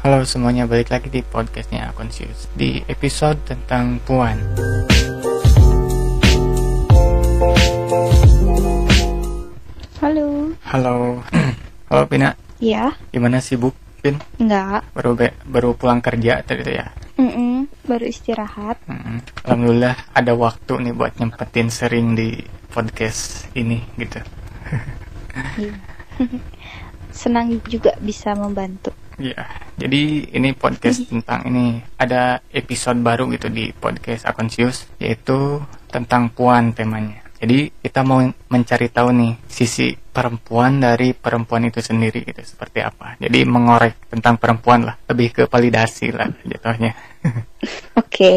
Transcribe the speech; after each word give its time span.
Halo 0.00 0.24
semuanya, 0.24 0.64
balik 0.64 0.88
lagi 0.90 1.08
di 1.08 1.20
podcastnya 1.22 1.92
Conscious 1.92 2.48
Di 2.52 2.80
episode 2.86 3.36
tentang 3.44 4.00
Puan 4.00 4.36
Halo. 10.00 10.54
Halo 10.64 10.94
Halo 11.90 12.02
Pina, 12.06 12.32
Ya, 12.56 12.92
gimana 13.10 13.40
sibuk 13.40 13.72
Pin? 14.00 14.16
enggak. 14.36 14.84
Baru, 14.92 15.12
be- 15.12 15.36
baru 15.44 15.72
pulang 15.74 16.00
kerja 16.00 16.40
tadi 16.40 16.62
tuh 16.62 16.74
ya 16.74 16.88
Mm-mm, 17.14 17.68
baru 17.84 18.08
istirahat. 18.08 18.80
Mm, 18.88 19.20
Alhamdulillah 19.44 19.92
ada 20.10 20.32
waktu 20.32 20.72
nih 20.80 20.94
buat 20.94 21.12
nyempetin 21.16 21.68
sering 21.68 22.14
di 22.14 22.40
podcast 22.68 23.44
ini 23.52 23.84
gitu 23.94 24.20
Iya. 25.60 25.74
Senang 27.12 27.60
juga 27.66 27.92
bisa 27.98 28.32
membantu. 28.32 28.96
Iya, 29.20 29.44
jadi 29.76 30.32
ini 30.32 30.56
podcast 30.56 31.04
tentang 31.04 31.44
ini 31.44 31.76
ada 32.00 32.40
episode 32.56 33.04
baru 33.04 33.28
gitu 33.28 33.52
di 33.52 33.68
podcast 33.68 34.24
Akonsius 34.24 34.88
yaitu 34.96 35.60
tentang 35.92 36.32
puan 36.32 36.72
temanya. 36.72 37.20
Jadi 37.36 37.68
kita 37.84 38.00
mau 38.00 38.24
mencari 38.24 38.88
tahu 38.88 39.12
nih 39.12 39.36
sisi 39.44 39.92
perempuan 39.92 40.80
dari 40.80 41.12
perempuan 41.12 41.68
itu 41.68 41.84
sendiri 41.84 42.24
gitu 42.24 42.40
seperti 42.40 42.80
apa. 42.80 43.20
Jadi 43.20 43.44
mengorek 43.44 44.08
tentang 44.08 44.40
perempuan 44.40 44.88
lah, 44.88 44.96
lebih 45.12 45.36
ke 45.36 45.42
validasi 45.44 46.16
lah 46.16 46.32
jatuhnya. 46.40 46.96
Oke. 48.00 48.32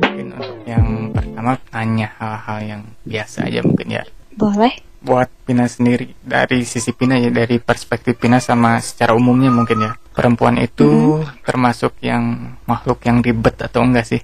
mungkin 0.00 0.26
untuk 0.32 0.64
yang 0.64 1.12
pertama 1.12 1.60
tanya 1.68 2.08
hal-hal 2.16 2.58
yang 2.64 2.82
biasa 3.04 3.52
aja 3.52 3.60
mungkin 3.60 4.00
ya. 4.00 4.04
Boleh. 4.32 4.91
Buat 5.02 5.28
Pina 5.42 5.66
sendiri 5.66 6.14
dari 6.22 6.62
sisi 6.62 6.94
Pina 6.94 7.18
ya 7.18 7.28
dari 7.28 7.58
perspektif 7.58 8.16
Pina 8.16 8.38
sama 8.38 8.78
secara 8.78 9.12
umumnya 9.12 9.50
mungkin 9.50 9.82
ya 9.82 9.92
perempuan 10.14 10.56
itu 10.62 11.20
termasuk 11.42 11.98
yang 12.00 12.54
makhluk 12.70 13.02
yang 13.02 13.18
ribet 13.20 13.58
atau 13.58 13.82
enggak 13.82 14.06
sih 14.06 14.22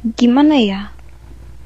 Gimana 0.00 0.56
ya? 0.56 0.96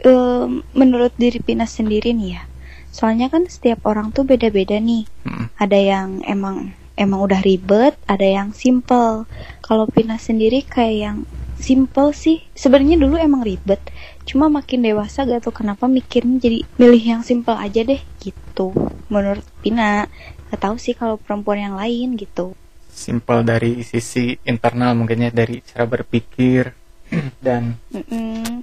Em, 0.03 0.67
menurut 0.75 1.15
diri 1.15 1.39
Pina 1.39 1.71
sendiri 1.71 2.11
nih 2.11 2.31
ya. 2.35 2.43
Soalnya 2.91 3.31
kan 3.31 3.47
setiap 3.47 3.87
orang 3.87 4.11
tuh 4.11 4.27
beda-beda 4.27 4.75
nih. 4.83 5.07
Mm, 5.23 5.47
Ada 5.55 5.79
yang 5.79 6.09
emang 6.27 6.75
emang 6.99 7.21
udah 7.27 7.41
ribet, 7.43 7.95
ada 8.11 8.27
yang 8.27 8.51
simple. 8.51 9.31
Kalau 9.63 9.87
Pina 9.87 10.19
sendiri 10.19 10.67
kayak 10.67 10.97
yang 10.99 11.19
simple 11.63 12.11
sih. 12.11 12.43
Sebenarnya 12.59 12.99
dulu 12.99 13.15
emang 13.15 13.47
ribet. 13.47 13.79
Cuma 14.25 14.49
makin 14.49 14.81
dewasa 14.81 15.29
gak 15.29 15.45
tau 15.45 15.53
kenapa 15.53 15.85
mikirnya 15.85 16.41
jadi 16.41 16.59
milih 16.81 17.05
yang 17.05 17.23
simple 17.23 17.55
aja 17.55 17.85
deh 17.85 18.01
gitu. 18.21 18.73
Menurut 19.13 19.45
Pina. 19.61 20.09
Gak 20.51 20.61
tahu 20.65 20.77
sih 20.81 20.97
kalau 20.97 21.21
perempuan 21.21 21.61
yang 21.61 21.77
lain 21.77 22.17
gitu. 22.17 22.57
simple 22.95 23.43
dari 23.43 23.83
sisi 23.83 24.39
internal 24.47 24.95
mungkin 24.95 25.27
ya 25.27 25.31
dari 25.35 25.59
cara 25.67 25.83
berpikir 25.83 26.71
dan 27.45 27.75
Mm-mm. 27.91 28.63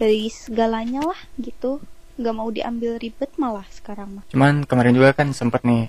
Dari 0.00 0.32
segalanya 0.32 1.04
lah 1.04 1.20
gitu. 1.36 1.84
Gak 2.16 2.32
mau 2.32 2.48
diambil 2.48 2.96
ribet 2.96 3.28
malah 3.36 3.64
sekarang 3.72 4.20
mah. 4.20 4.24
cuman 4.32 4.64
kemarin 4.64 4.96
juga 4.96 5.12
kan 5.12 5.32
sempat 5.36 5.64
nih 5.68 5.88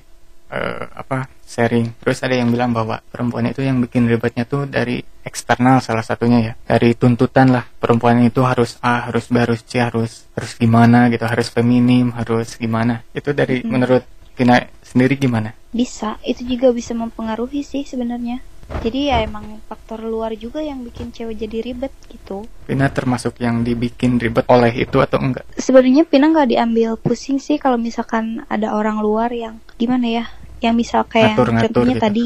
eh, 0.52 0.86
apa 0.92 1.30
sharing 1.44 2.02
terus 2.02 2.20
ada 2.26 2.34
yang 2.34 2.50
bilang 2.50 2.74
bahwa 2.74 3.00
perempuan 3.14 3.48
itu 3.48 3.62
yang 3.62 3.80
bikin 3.80 4.10
ribetnya 4.10 4.44
tuh 4.44 4.66
dari 4.66 5.00
eksternal 5.24 5.80
salah 5.80 6.04
satunya 6.04 6.40
ya 6.42 6.54
dari 6.66 6.98
tuntutan 6.98 7.54
lah 7.54 7.64
perempuan 7.64 8.20
itu 8.26 8.42
harus 8.44 8.76
A 8.82 9.08
harus 9.08 9.30
B 9.30 9.40
harus 9.40 9.62
C 9.64 9.80
harus 9.80 10.26
harus 10.34 10.52
gimana 10.58 11.08
gitu 11.14 11.24
harus 11.24 11.48
feminim 11.54 12.12
harus 12.18 12.58
gimana 12.58 13.06
itu 13.14 13.32
dari 13.32 13.62
Mm-mm. 13.62 13.72
menurut 13.72 14.04
Pina 14.34 14.58
sendiri 14.82 15.14
gimana 15.14 15.54
Bisa, 15.70 16.18
itu 16.26 16.46
juga 16.46 16.70
bisa 16.70 16.94
mempengaruhi 16.94 17.66
sih 17.66 17.82
sebenarnya. 17.82 18.42
Jadi 18.82 19.10
ya 19.12 19.22
emang 19.22 19.62
faktor 19.70 20.02
luar 20.02 20.34
juga 20.38 20.62
yang 20.64 20.82
bikin 20.82 21.14
cewek 21.14 21.38
jadi 21.38 21.62
ribet 21.62 21.94
gitu. 22.10 22.46
Pina 22.66 22.90
termasuk 22.90 23.38
yang 23.38 23.62
dibikin 23.62 24.18
ribet 24.18 24.46
oleh 24.50 24.72
itu 24.74 24.98
atau 25.04 25.20
enggak 25.22 25.46
Sebenarnya 25.58 26.08
Pina 26.08 26.32
nggak 26.32 26.50
diambil 26.50 26.98
pusing 26.98 27.38
sih 27.38 27.62
kalau 27.62 27.78
misalkan 27.78 28.42
ada 28.50 28.74
orang 28.74 29.02
luar 29.04 29.30
yang 29.30 29.62
gimana 29.78 30.08
ya, 30.10 30.26
yang 30.64 30.76
misal 30.76 31.04
kayak 31.04 31.36
Ngatur-ngatur 31.36 31.68
contohnya 31.70 31.96
gitu. 31.96 32.04
tadi 32.04 32.26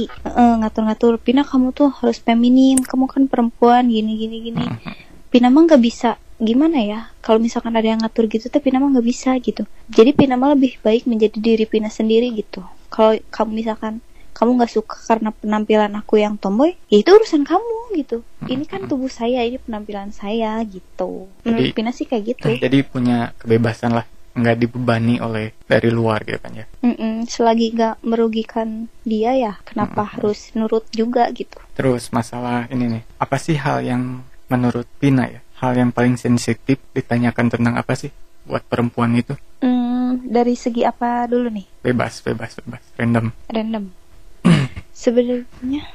ngatur-ngatur. 0.61 1.13
Pina 1.17 1.41
kamu 1.41 1.73
tuh 1.73 1.89
harus 1.89 2.21
feminim, 2.21 2.77
kamu 2.81 3.05
kan 3.09 3.23
perempuan 3.25 3.89
gini 3.89 4.13
gini 4.15 4.37
gini. 4.51 4.65
Mhm. 4.65 4.93
Pina 5.27 5.49
mah 5.49 5.65
nggak 5.65 5.81
bisa 5.81 6.15
gimana 6.37 6.77
ya 6.85 6.99
kalau 7.19 7.41
misalkan 7.41 7.73
ada 7.73 7.89
yang 7.89 7.97
ngatur 7.97 8.29
gitu 8.29 8.45
tapi 8.47 8.69
Pina 8.69 8.77
mah 8.77 8.93
nggak 8.93 9.07
bisa 9.09 9.33
gitu 9.41 9.65
jadi 9.89 10.13
Pina 10.13 10.37
mah 10.37 10.53
lebih 10.53 10.77
baik 10.85 11.09
menjadi 11.09 11.33
diri 11.41 11.65
Pina 11.65 11.89
sendiri 11.89 12.29
gitu 12.29 12.61
kalau 12.93 13.17
kamu 13.33 13.65
misalkan 13.65 14.05
kamu 14.37 14.61
nggak 14.61 14.69
suka 14.69 15.01
karena 15.01 15.33
penampilan 15.33 15.89
aku 15.97 16.21
yang 16.21 16.37
tomboy 16.37 16.77
ya 16.93 17.01
itu 17.01 17.09
urusan 17.09 17.41
kamu 17.41 17.97
gitu 17.97 18.21
ini 18.45 18.69
kan 18.69 18.85
tubuh 18.85 19.09
saya 19.09 19.41
ini 19.41 19.57
penampilan 19.57 20.13
saya 20.13 20.61
gitu 20.61 21.25
Jadi- 21.41 21.73
Pina 21.73 21.89
sih 21.89 22.05
kayak 22.05 22.37
gitu 22.37 22.53
jadi 22.53 22.85
punya 22.85 23.33
kebebasan 23.41 23.97
lah 23.97 24.05
nggak 24.37 24.57
dibebani 24.61 25.17
oleh 25.17 25.49
dari 25.65 25.89
luar 25.89 26.21
gitu 26.23 26.39
kan 26.39 26.53
ya 26.53 26.65
Mm-mm, 26.85 27.25
selagi 27.25 27.73
nggak 27.73 27.95
merugikan 28.05 28.85
dia 29.03 29.33
ya 29.33 29.53
kenapa 29.65 30.05
Mm-mm. 30.05 30.13
harus 30.17 30.39
nurut 30.53 30.85
juga 30.93 31.27
gitu 31.33 31.57
Terus 31.77 32.09
masalah 32.09 32.65
ini 32.73 32.89
nih, 32.97 33.03
apa 33.21 33.37
sih 33.37 33.53
hal 33.53 33.85
yang 33.85 34.25
menurut 34.49 34.89
Pina 34.97 35.29
ya, 35.29 35.41
hal 35.61 35.77
yang 35.77 35.93
paling 35.93 36.17
sensitif 36.17 36.81
ditanyakan 36.89 37.53
tentang 37.53 37.77
apa 37.77 37.93
sih 37.93 38.09
buat 38.49 38.65
perempuan 38.65 39.13
itu? 39.13 39.37
Hmm, 39.61 40.25
dari 40.25 40.57
segi 40.57 40.81
apa 40.81 41.29
dulu 41.29 41.53
nih 41.53 41.67
Bebas, 41.85 42.25
bebas, 42.25 42.57
bebas, 42.57 42.81
random. 42.97 43.29
random. 43.53 43.93
Sebenarnya 44.97 45.85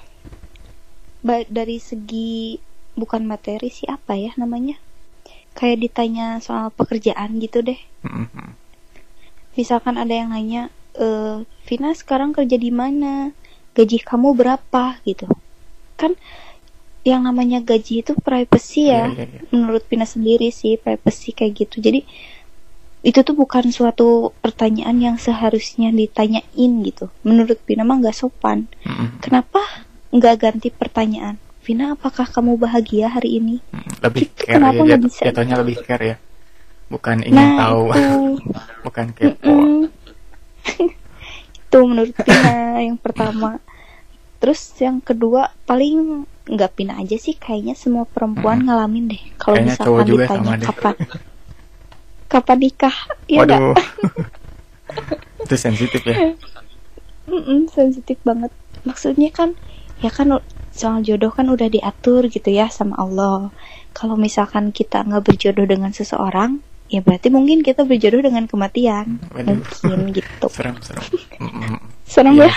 ba- 1.23 1.49
dari 1.51 1.79
segi 1.83 2.59
bukan 2.95 3.23
materi 3.27 3.69
sih 3.73 3.89
apa 3.91 4.15
ya 4.15 4.31
namanya? 4.39 4.77
Kayak 5.53 5.79
ditanya 5.85 6.27
soal 6.41 6.73
pekerjaan 6.73 7.39
gitu 7.39 7.61
deh. 7.61 7.79
Misalkan 9.53 10.01
ada 10.01 10.13
yang 10.13 10.33
nanya, 10.33 10.73
e, 10.97 11.43
Vina 11.69 11.93
sekarang 11.93 12.33
kerja 12.33 12.57
di 12.57 12.73
mana? 12.73 13.37
Gaji 13.77 14.01
kamu 14.05 14.37
berapa 14.37 15.01
gitu? 15.05 15.29
Kan 15.97 16.17
yang 17.03 17.27
namanya 17.27 17.59
gaji 17.61 18.07
itu 18.07 18.15
privacy 18.15 18.89
ya. 18.89 19.11
Iya, 19.11 19.25
iya, 19.25 19.25
iya. 19.29 19.41
Menurut 19.53 19.85
Vina 19.91 20.07
sendiri 20.09 20.49
sih 20.55 20.79
privacy 20.79 21.35
kayak 21.37 21.53
gitu. 21.67 21.83
Jadi 21.83 22.05
itu 23.03 23.19
tuh 23.27 23.35
bukan 23.35 23.75
suatu 23.75 24.31
pertanyaan 24.39 24.95
yang 25.03 25.17
seharusnya 25.19 25.91
ditanyain 25.91 26.73
gitu. 26.87 27.11
Menurut 27.27 27.59
Vina 27.67 27.83
mah 27.83 27.99
nggak 27.99 28.15
sopan. 28.15 28.71
Kenapa 29.19 29.61
nggak 30.15 30.37
ganti 30.39 30.69
pertanyaan? 30.71 31.37
Vina, 31.63 31.95
apakah 31.95 32.27
kamu 32.27 32.59
bahagia 32.59 33.07
hari 33.07 33.39
ini? 33.39 33.57
Mhm. 33.71 34.03
Lebih 34.03 34.23
Itu 34.27 34.35
care 34.43 34.59
kenapa 34.59 34.83
ya, 34.83 34.89
jat- 34.99 35.05
bisa? 35.07 35.23
jatuhnya 35.31 35.57
lebih 35.63 35.77
care 35.87 36.05
ya. 36.05 36.17
Bukan 36.91 37.17
ingin 37.23 37.39
Nah, 37.39 37.57
tahu, 37.57 37.83
itu. 37.95 38.07
bukan 38.87 39.07
kepo. 39.15 39.47
Mm-mm. 39.47 39.79
itu 41.63 41.79
menurut 41.87 42.15
Pina 42.19 42.83
yang 42.83 42.99
pertama. 42.99 43.63
Terus 44.43 44.61
yang 44.83 44.99
kedua 44.99 45.55
paling 45.65 46.27
nggak 46.51 46.73
Pina 46.75 46.99
aja 46.99 47.15
sih 47.15 47.39
kayaknya 47.39 47.79
semua 47.79 48.05
perempuan 48.11 48.59
Mm-mm. 48.59 48.67
ngalamin 48.67 49.05
deh. 49.15 49.23
Kalau 49.39 49.57
misalkan 49.63 50.03
juga 50.05 50.27
ditanya 50.27 50.43
sama 50.43 50.55
deh. 50.59 50.67
kapan 50.67 50.97
kapan 52.27 52.59
nikah, 52.59 52.97
ya? 53.31 53.39
Waduh. 53.45 53.77
itu 55.47 55.55
sensitif 55.55 56.03
ya. 56.03 56.35
Mm-mm, 57.31 57.71
sensitif 57.71 58.19
banget. 58.27 58.51
Maksudnya 58.83 59.31
kan 59.31 59.55
ya 60.03 60.11
kan 60.11 60.35
soal 60.73 61.05
jodoh 61.05 61.29
kan 61.31 61.47
udah 61.53 61.69
diatur 61.69 62.27
gitu 62.33 62.49
ya 62.49 62.73
sama 62.73 62.97
Allah. 62.99 63.53
Kalau 63.93 64.17
misalkan 64.17 64.73
kita 64.73 65.05
nggak 65.05 65.21
berjodoh 65.23 65.69
dengan 65.69 65.93
seseorang, 65.93 66.65
ya 66.89 67.05
berarti 67.05 67.29
mungkin 67.29 67.61
kita 67.61 67.85
berjodoh 67.85 68.25
dengan 68.25 68.49
kematian. 68.49 69.21
Waduh. 69.37 69.61
Mungkin 69.61 70.17
gitu. 70.17 70.47
Serem, 70.57 70.81
serem. 70.81 71.05
Serem 72.09 72.35
Iya 72.41 72.49
ya. 72.49 72.57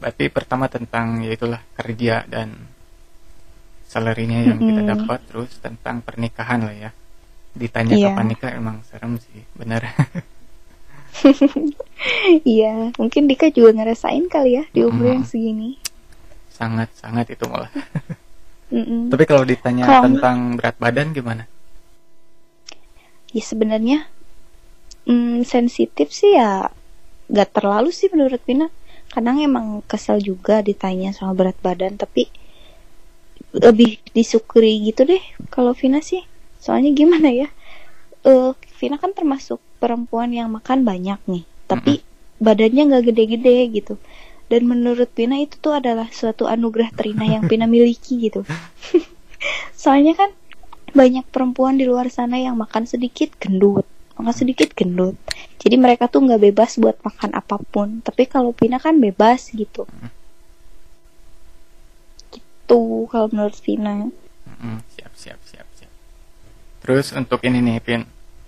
Berarti 0.00 0.24
pertama 0.32 0.72
tentang 0.72 1.20
ya 1.20 1.36
itulah 1.36 1.60
kerja 1.76 2.24
dan 2.24 2.56
salarinya 3.84 4.40
yang 4.40 4.56
kita 4.56 4.82
dapat, 4.96 5.20
terus 5.28 5.52
tentang 5.60 6.00
pernikahan 6.00 6.64
lah 6.64 6.72
ya. 6.72 6.90
Ditanya 7.52 7.92
Iya. 7.98 8.14
kapan 8.14 8.26
nikah 8.32 8.52
emang 8.56 8.80
serem 8.88 9.20
sih, 9.20 9.44
benar. 9.52 9.84
Iya, 12.42 12.96
mungkin 12.96 13.28
Dika 13.28 13.52
juga 13.52 13.76
ngerasain 13.76 14.24
kali 14.26 14.56
ya 14.56 14.64
di 14.72 14.80
umur 14.82 15.04
Mm. 15.06 15.14
yang 15.14 15.24
segini. 15.24 15.70
sangat 16.50 16.92
sangat 16.92 17.24
itu 17.32 17.48
malah. 17.48 17.72
Tapi 19.12 19.24
kalau 19.24 19.42
ditanya 19.42 19.82
Kalau- 19.82 20.04
tentang 20.06 20.54
berat 20.54 20.76
badan 20.76 21.10
gimana? 21.10 21.48
Ya 23.30 23.40
sebenarnya 23.40 24.04
mm, 25.04 25.42
sensitif 25.42 26.12
sih 26.12 26.36
ya 26.36 26.68
gak 27.26 27.56
terlalu 27.56 27.88
sih 27.90 28.12
menurut 28.12 28.40
Pina. 28.40 28.68
Kadang 29.08 29.40
emang 29.40 29.80
kesel 29.88 30.20
juga 30.20 30.60
ditanya 30.60 31.10
soal 31.10 31.32
berat 31.32 31.56
badan, 31.58 31.96
tapi 31.96 32.28
lebih 33.50 33.98
disyukuri 34.12 34.84
gitu 34.84 35.02
deh 35.02 35.22
kalau 35.48 35.72
Vina 35.72 35.98
sih. 35.98 36.22
Soalnya 36.56 36.92
gimana 36.92 37.32
ya? 37.32 37.48
eh 38.20 38.52
Vina 38.76 39.00
kan 39.00 39.10
termasuk 39.10 39.58
perempuan 39.80 40.28
yang 40.30 40.52
makan 40.52 40.84
banyak 40.84 41.16
nih 41.24 41.48
tapi 41.70 42.02
badannya 42.42 42.82
nggak 42.90 43.04
gede-gede 43.12 43.56
gitu. 43.70 43.94
Dan 44.50 44.66
menurut 44.66 45.06
Vina 45.14 45.38
itu 45.38 45.54
tuh 45.62 45.78
adalah 45.78 46.10
suatu 46.10 46.50
anugerah 46.50 46.90
terindah 46.90 47.38
yang 47.38 47.44
Vina 47.46 47.70
miliki 47.70 48.18
gitu. 48.26 48.42
Soalnya 49.82 50.18
kan 50.18 50.34
banyak 50.90 51.22
perempuan 51.30 51.78
di 51.78 51.86
luar 51.86 52.10
sana 52.10 52.34
yang 52.42 52.58
makan 52.58 52.82
sedikit 52.90 53.30
gendut. 53.38 53.86
Makan 54.18 54.34
sedikit 54.34 54.74
gendut. 54.74 55.14
Jadi 55.62 55.78
mereka 55.78 56.10
tuh 56.10 56.26
nggak 56.26 56.50
bebas 56.50 56.82
buat 56.82 56.98
makan 57.06 57.30
apa 57.38 57.62
pun. 57.62 58.02
Tapi 58.02 58.26
kalau 58.26 58.50
Vina 58.50 58.82
kan 58.82 58.98
bebas 58.98 59.54
gitu. 59.54 59.86
Gitu 62.34 62.80
kalau 63.06 63.30
menurut 63.30 63.54
Mm-mm, 64.50 64.82
siap 64.98 65.12
siap 65.14 65.38
siap 65.46 65.68
siap. 65.78 65.92
Terus 66.82 67.14
untuk 67.14 67.38
ini 67.46 67.62
nih 67.62 67.78
Pin. 67.78 68.02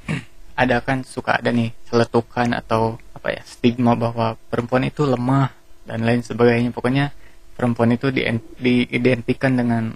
Ada 0.62 0.82
kan 0.84 1.00
suka 1.06 1.40
ada 1.40 1.48
nih 1.48 1.72
celetukan 1.88 2.52
atau 2.52 3.00
apa 3.22 3.38
ya 3.38 3.42
stigma 3.46 3.94
bahwa 3.94 4.34
perempuan 4.50 4.82
itu 4.82 5.06
lemah 5.06 5.54
dan 5.86 6.02
lain 6.02 6.26
sebagainya. 6.26 6.74
Pokoknya 6.74 7.14
perempuan 7.54 7.94
itu 7.94 8.10
di, 8.10 8.26
diidentikan 8.58 9.54
dengan 9.54 9.94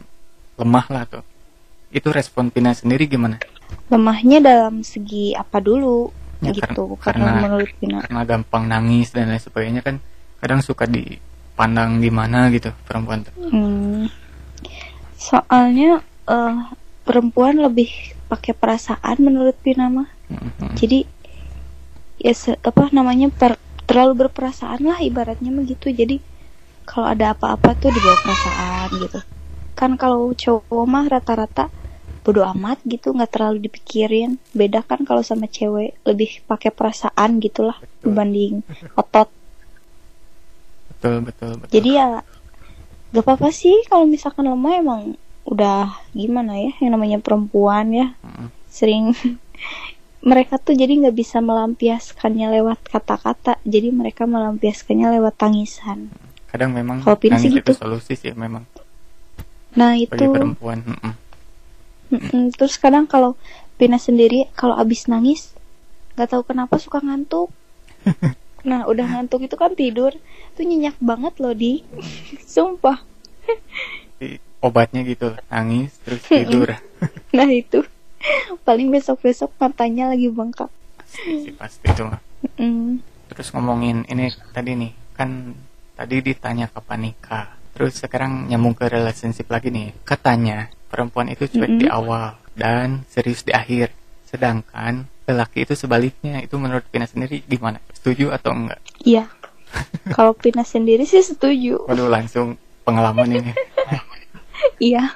lemah 0.54 0.86
lah 0.94 1.04
tuh. 1.10 1.26
Itu 1.90 2.14
respon 2.14 2.54
Pina 2.54 2.70
sendiri 2.70 3.10
gimana? 3.10 3.42
Lemahnya 3.90 4.38
dalam 4.38 4.86
segi 4.86 5.34
apa 5.34 5.58
dulu? 5.58 6.06
Ya, 6.38 6.54
gitu 6.54 6.94
kar- 7.02 7.18
karena, 7.18 7.34
karena- 7.34 7.42
menurut 7.42 7.70
Vina 7.82 7.98
karena 8.06 8.22
gampang 8.22 8.64
nangis 8.70 9.10
dan 9.10 9.32
lain 9.32 9.42
sebagainya 9.42 9.82
kan 9.82 9.98
kadang 10.38 10.60
suka 10.62 10.86
dipandang 10.86 11.98
gimana 11.98 12.46
gitu 12.54 12.70
perempuan 12.86 13.26
tuh. 13.26 13.34
Hmm, 13.50 14.06
soalnya 15.18 15.98
eh, 16.30 16.56
perempuan 17.02 17.58
lebih 17.58 17.90
pakai 18.30 18.54
perasaan 18.54 19.18
menurut 19.18 19.58
Vina 19.66 19.90
mah. 19.90 20.08
Mm-mm. 20.26 20.74
jadi 20.74 21.06
ya 22.24 22.32
se- 22.34 22.60
apa 22.70 22.88
namanya 22.96 23.28
per- 23.40 23.60
terlalu 23.88 24.26
berperasaan 24.26 24.80
lah 24.82 24.98
ibaratnya 25.04 25.50
mah 25.54 25.64
gitu. 25.68 25.88
Jadi 25.92 26.16
kalau 26.88 27.06
ada 27.14 27.34
apa-apa 27.34 27.70
tuh 27.78 27.90
dibawa 27.94 28.16
perasaan 28.24 28.88
gitu. 29.04 29.20
Kan 29.78 29.90
kalau 30.00 30.32
cowok 30.32 30.84
mah 30.88 31.06
rata-rata 31.12 31.64
bodo 32.24 32.42
amat 32.54 32.78
gitu 32.86 33.14
nggak 33.16 33.30
terlalu 33.34 33.58
dipikirin. 33.66 34.30
Beda 34.54 34.80
kan 34.82 35.00
kalau 35.08 35.22
sama 35.22 35.46
cewek 35.50 35.90
lebih 36.08 36.30
pakai 36.50 36.70
perasaan 36.74 37.38
gitulah 37.44 37.78
dibanding 38.02 38.62
otot. 38.98 39.28
Betul 40.90 41.16
betul 41.28 41.52
betul. 41.60 41.72
Jadi 41.74 41.90
ya 41.98 42.08
gak 43.14 43.22
apa-apa 43.24 43.48
sih 43.54 43.76
kalau 43.90 44.04
misalkan 44.08 44.44
lemah 44.50 44.74
emang 44.82 45.02
udah 45.46 45.94
gimana 46.10 46.58
ya 46.58 46.72
yang 46.82 46.92
namanya 46.98 47.18
perempuan 47.22 47.86
ya. 47.94 48.06
Mm-mm. 48.26 48.48
sering 48.66 49.14
mereka 50.26 50.58
tuh 50.58 50.74
jadi 50.74 50.90
nggak 51.06 51.14
bisa 51.14 51.38
melampiaskannya 51.38 52.50
lewat 52.58 52.82
kata-kata 52.90 53.62
jadi 53.62 53.94
mereka 53.94 54.26
melampiaskannya 54.26 55.22
lewat 55.22 55.38
tangisan. 55.38 56.10
Kadang 56.50 56.74
memang 56.74 56.98
Kalau 57.06 57.14
Pina 57.14 57.38
sih 57.38 57.54
gitu. 57.54 57.70
solusi 57.70 58.18
sih 58.18 58.34
memang. 58.34 58.66
Nah 59.78 59.94
bagi 59.94 60.10
itu 60.10 60.26
perempuan 60.26 60.82
Mm-mm. 60.82 61.14
Mm-mm. 62.10 62.44
terus 62.58 62.74
kadang 62.74 63.06
kalau 63.06 63.38
Pina 63.78 64.02
sendiri 64.02 64.50
kalau 64.58 64.74
abis 64.74 65.06
nangis 65.06 65.54
nggak 66.18 66.34
tahu 66.34 66.42
kenapa 66.42 66.74
suka 66.82 66.98
ngantuk. 66.98 67.54
Nah 68.66 68.82
udah 68.90 69.06
ngantuk 69.06 69.46
itu 69.46 69.54
kan 69.54 69.78
tidur 69.78 70.10
tuh 70.58 70.64
nyenyak 70.66 70.98
banget 70.98 71.38
loh 71.38 71.54
di. 71.54 71.86
Sumpah. 72.50 72.98
Obatnya 74.58 75.06
gitu 75.06 75.38
nangis 75.46 75.94
terus 76.02 76.26
tidur. 76.26 76.74
Nah 77.30 77.46
itu 77.46 77.86
paling 78.66 78.88
besok-besok 78.90 79.50
matanya 79.56 80.10
lagi 80.10 80.28
bengkak 80.28 80.70
pasti 80.96 81.50
pasti 81.54 81.86
itu 81.86 82.02
mah. 82.02 82.20
Mm. 82.58 83.00
terus 83.28 83.48
ngomongin 83.50 84.06
ini 84.06 84.28
tadi 84.50 84.74
nih 84.74 84.92
kan 85.14 85.54
tadi 85.94 86.20
ditanya 86.20 86.68
kapan 86.68 87.10
nikah 87.10 87.56
terus 87.72 87.98
sekarang 87.98 88.48
nyambung 88.48 88.72
ke 88.72 88.88
relationship 88.88 89.48
lagi 89.48 89.68
nih 89.68 89.92
katanya 90.02 90.68
perempuan 90.86 91.28
itu 91.28 91.44
cuek 91.46 91.66
Mm-mm. 91.66 91.80
di 91.82 91.86
awal 91.88 92.36
dan 92.54 93.04
serius 93.08 93.42
di 93.42 93.52
akhir 93.52 93.92
sedangkan 94.26 95.04
lelaki 95.26 95.66
itu 95.66 95.74
sebaliknya 95.74 96.38
itu 96.40 96.54
menurut 96.56 96.86
Pina 96.86 97.04
sendiri 97.04 97.42
gimana 97.44 97.82
setuju 97.92 98.30
atau 98.30 98.54
enggak 98.54 98.78
Iya. 99.02 99.26
Kalau 100.14 100.32
Pina 100.32 100.62
sendiri 100.62 101.02
sih 101.02 101.20
setuju. 101.20 101.84
waduh 101.84 102.06
langsung 102.06 102.54
pengalaman 102.82 103.42
ini 103.42 103.52
Iya. 104.80 105.12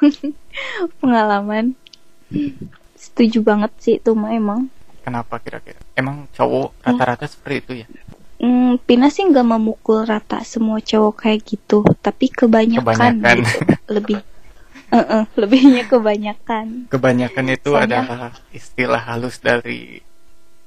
Pengalaman. 1.00 1.72
Setuju 3.10 3.38
banget 3.42 3.72
sih 3.76 3.94
itu 3.96 4.10
mah 4.12 4.30
emang. 4.30 4.70
kenapa 5.00 5.36
kira-kira 5.36 5.80
emang 5.92 6.28
cowok 6.30 6.76
Ya. 6.76 6.82
rata-rata 6.86 7.24
seperti 7.24 7.56
itu 7.58 7.72
ya 7.74 7.86
Hmm, 8.38 8.80
Pina 8.80 9.08
sih 9.08 9.22
nggak 9.22 9.44
memukul 9.44 10.00
rata 10.02 10.40
semua 10.42 10.78
cowok 10.78 11.14
kayak 11.20 11.44
gitu, 11.46 11.84
tapi 11.98 12.28
kebanyakan, 12.28 13.20
Kebanyakan. 13.20 13.36
gitu. 13.38 13.58
lebih. 13.90 14.18
Eh-eh, 14.90 15.24
lebihnya 15.34 15.84
kebanyakan. 15.84 16.88
kebanyakan 16.88 17.46
itu 17.48 17.70
Soalnya- 17.70 18.00
adalah 18.02 18.32
istilah 18.50 19.02
halus 19.02 19.38
dari 19.38 20.00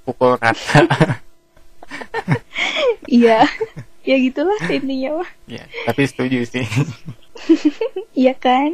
pukul 0.03 0.35
rata 0.35 0.85
Iya. 3.09 3.43
ya 4.01 4.15
gitulah 4.17 4.59
intinya 4.65 5.09
mah. 5.17 5.29
ya 5.45 5.63
tapi 5.85 6.01
setuju 6.03 6.39
sih 6.45 6.65
Iya 8.19 8.33
kan? 8.33 8.71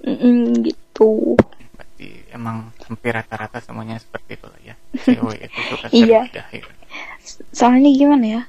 Mm-mm, 0.00 0.64
gitu. 0.64 1.36
Emang 2.40 2.72
hampir 2.88 3.12
rata-rata 3.12 3.60
semuanya 3.60 4.00
seperti 4.00 4.40
itu 4.40 4.46
lah 4.48 4.60
ya 4.64 4.74
cewek 4.96 5.38
itu 5.44 5.58
suka 5.68 5.86
Iya. 6.00 6.20
akhir 6.24 6.64
Soalnya 7.52 7.90
gimana 7.92 8.24
ya? 8.26 8.42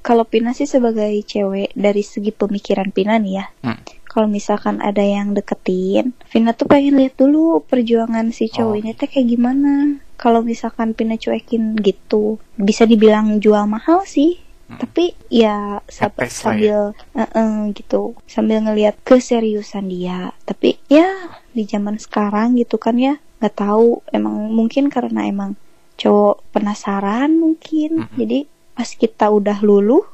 Kalau 0.00 0.22
Pina 0.22 0.54
sih 0.54 0.70
sebagai 0.70 1.10
cewek 1.26 1.74
dari 1.74 2.06
segi 2.06 2.30
pemikiran 2.30 2.94
Pina 2.94 3.18
nih 3.18 3.42
ya. 3.42 3.46
Hmm. 3.66 3.82
Kalau 4.06 4.30
misalkan 4.30 4.78
ada 4.80 5.02
yang 5.02 5.34
deketin, 5.34 6.14
Pina 6.30 6.54
tuh 6.54 6.64
pengen 6.64 6.96
lihat 6.96 7.18
dulu 7.18 7.60
perjuangan 7.60 8.30
si 8.32 8.48
cowok 8.48 8.72
Oh. 8.72 8.80
ini 8.80 8.94
teh 8.94 9.10
kayak 9.10 9.28
gimana. 9.28 9.98
Kalau 10.16 10.40
misalkan 10.40 10.94
Pina 10.96 11.18
cuekin 11.18 11.76
gitu, 11.76 12.38
bisa 12.56 12.88
dibilang 12.88 13.42
jual 13.42 13.66
mahal 13.68 14.06
sih. 14.08 14.40
Hmm. 14.66 14.82
Tapi 14.82 15.14
ya 15.30 15.78
sab- 15.86 16.18
Ngetes 16.18 16.42
lah 16.42 16.54
ya. 16.58 16.58
sambil 16.58 16.80
eh-eh, 17.14 17.54
gitu, 17.78 18.02
sambil 18.26 18.58
ngelihat 18.66 18.98
keseriusan 19.06 19.86
dia. 19.86 20.34
Tapi 20.42 20.74
ya 20.90 21.06
di 21.54 21.62
zaman 21.62 22.02
sekarang 22.02 22.58
gitu 22.58 22.74
kan 22.74 22.98
ya, 22.98 23.14
nggak 23.38 23.54
tahu. 23.54 24.02
Emang 24.10 24.50
mungkin 24.50 24.90
karena 24.90 25.22
emang 25.26 25.54
cowok 25.96 26.42
penasaran 26.50 27.38
mungkin. 27.38 28.04
Mm-mm. 28.04 28.18
jadi 28.18 28.38
pas 28.76 28.90
kita 28.92 29.30
udah 29.32 29.62
luluh 29.64 30.04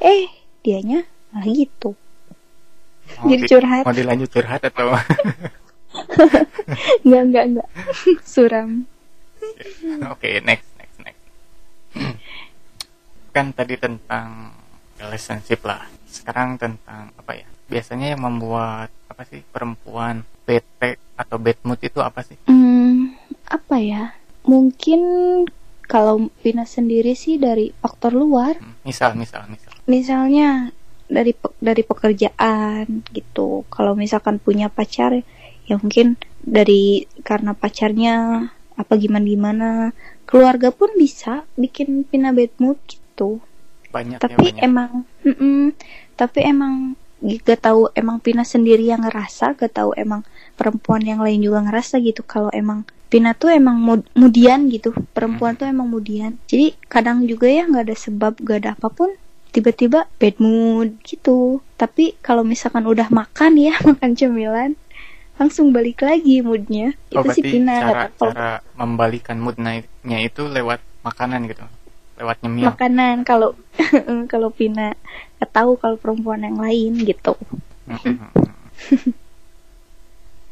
eh 0.00 0.26
dianya 0.64 1.04
malah 1.30 1.46
gitu. 1.46 1.94
Mau, 3.20 3.28
jadi 3.30 3.42
di- 3.44 3.50
curhat. 3.52 3.82
mau 3.84 3.92
dilanjut 3.94 4.30
curhat 4.32 4.64
atau? 4.64 4.90
Nggak 7.06 7.22
nggak 7.30 7.44
nggak. 7.54 7.68
Suram. 8.32 8.88
Oke 10.10 10.40
next 10.40 10.66
next 10.72 10.73
kan 13.34 13.50
tadi 13.50 13.74
tentang 13.74 14.54
relationship 15.02 15.66
lah. 15.66 15.82
Sekarang 16.06 16.54
tentang 16.54 17.10
apa 17.18 17.34
ya? 17.34 17.46
Biasanya 17.66 18.14
yang 18.14 18.22
membuat 18.22 18.94
apa 19.10 19.26
sih 19.26 19.42
perempuan 19.42 20.22
bete 20.46 21.02
atau 21.18 21.36
bad 21.42 21.58
mood 21.66 21.82
itu 21.82 21.98
apa 21.98 22.22
sih? 22.22 22.38
Hmm, 22.46 23.18
apa 23.50 23.76
ya? 23.82 24.14
Mungkin 24.46 25.00
kalau 25.90 26.30
Pina 26.40 26.62
sendiri 26.62 27.18
sih 27.18 27.42
dari 27.42 27.74
faktor 27.74 28.14
luar. 28.14 28.54
Hmm, 28.62 28.78
misal 28.86 29.18
misal 29.18 29.50
misal. 29.50 29.74
Misalnya 29.90 30.70
dari 31.10 31.34
pe- 31.34 31.58
dari 31.58 31.82
pekerjaan 31.82 33.02
gitu. 33.10 33.66
Kalau 33.66 33.98
misalkan 33.98 34.38
punya 34.38 34.70
pacar 34.70 35.18
ya 35.64 35.74
mungkin 35.80 36.14
dari 36.44 37.08
karena 37.24 37.56
pacarnya 37.56 38.46
apa 38.74 38.92
gimana 39.00 39.24
gimana 39.24 39.68
keluarga 40.28 40.68
pun 40.74 40.92
bisa 40.98 41.48
bikin 41.56 42.04
Pina 42.04 42.34
bad 42.36 42.52
mood 42.60 42.76
gitu 42.84 43.03
banyak 43.94 44.18
tapi 44.18 44.34
ya 44.34 44.58
banyak 44.58 44.62
emang 44.66 44.90
mm-mm, 45.22 45.70
tapi 46.18 46.42
emang 46.42 46.98
gak 47.24 47.64
tahu 47.64 47.88
emang 47.96 48.20
Pina 48.20 48.44
sendiri 48.44 48.84
yang 48.84 49.00
ngerasa 49.06 49.56
gak 49.56 49.72
tahu 49.72 49.96
emang 49.96 50.26
perempuan 50.58 51.00
yang 51.00 51.24
lain 51.24 51.40
juga 51.40 51.64
ngerasa 51.64 51.96
gitu. 52.04 52.20
Kalau 52.26 52.52
emang 52.52 52.84
Pina 53.08 53.32
tuh 53.32 53.48
emang 53.54 53.80
mud- 53.80 54.10
mudian 54.12 54.68
gitu. 54.68 54.92
Perempuan 55.16 55.56
tuh 55.56 55.64
emang 55.64 55.88
mudian. 55.88 56.36
Jadi 56.50 56.76
kadang 56.90 57.24
juga 57.24 57.48
ya 57.48 57.64
nggak 57.64 57.84
ada 57.88 57.96
sebab 57.96 58.32
gak 58.44 58.58
ada 58.64 58.70
apa 58.76 58.88
pun 58.92 59.08
tiba-tiba 59.54 60.10
bad 60.20 60.36
mood 60.42 61.00
gitu. 61.06 61.64
Tapi 61.80 62.18
kalau 62.20 62.44
misalkan 62.44 62.84
udah 62.84 63.08
makan 63.08 63.56
ya 63.56 63.78
makan 63.88 64.12
cemilan 64.12 64.76
langsung 65.34 65.74
balik 65.74 66.04
lagi 66.04 66.44
moodnya. 66.44 66.92
Oh 67.16 67.24
itu 67.24 67.40
sih 67.40 67.42
Pina. 67.42 67.80
cara 67.80 68.04
cara 68.12 68.48
membalikan 68.76 69.40
mood 69.40 69.56
naiknya 69.56 70.18
itu 70.20 70.44
lewat 70.46 70.82
makanan 71.06 71.48
gitu 71.48 71.64
lewat 72.14 72.36
nyemil 72.46 72.70
makanan 72.70 73.26
kalau 73.26 73.58
kalau 74.32 74.48
Pina 74.54 74.94
nggak 75.38 75.50
tahu 75.50 75.74
kalau 75.78 75.96
perempuan 75.98 76.46
yang 76.46 76.58
lain 76.58 77.02
gitu 77.02 77.34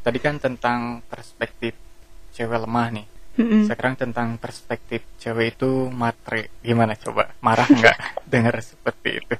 Tadi 0.03 0.19
kan 0.19 0.35
tentang 0.35 0.99
perspektif 1.07 1.71
cewek 2.35 2.59
lemah 2.67 2.87
nih. 2.91 3.05
Sekarang 3.65 3.95
tentang 3.95 4.35
perspektif 4.35 5.01
cewek 5.15 5.55
itu 5.55 5.87
matre. 5.89 6.51
Gimana 6.59 6.93
coba? 6.99 7.31
Marah 7.39 7.65
nggak 7.65 7.97
dengar 8.31 8.53
seperti 8.59 9.23
itu? 9.23 9.35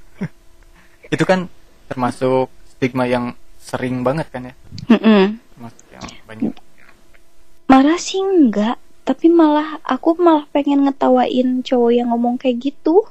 itu 1.14 1.24
kan 1.28 1.52
termasuk 1.92 2.48
stigma 2.66 3.06
yang 3.06 3.36
sering 3.60 4.08
banget 4.08 4.32
kan 4.32 4.50
ya? 4.50 4.56
Termasuk 4.88 5.86
yang 5.92 6.06
banyak. 6.26 6.56
Marah 7.68 8.00
sih 8.00 8.24
enggak, 8.24 8.80
tapi 9.04 9.28
malah 9.28 9.80
aku 9.84 10.16
malah 10.20 10.48
pengen 10.52 10.88
ngetawain 10.88 11.64
cowok 11.64 11.92
yang 11.92 12.08
ngomong 12.12 12.40
kayak 12.40 12.72
gitu. 12.72 13.04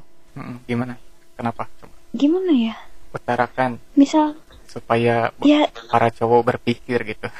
Gimana? 0.65 0.97
Kenapa? 1.37 1.69
Coba 1.81 1.93
Gimana 2.13 2.53
ya? 2.53 2.77
utarakan 3.13 3.77
Misal 3.95 4.35
supaya 4.65 5.37
ya 5.45 5.69
para 5.93 6.09
cowok 6.09 6.57
berpikir 6.57 7.05
gitu. 7.05 7.29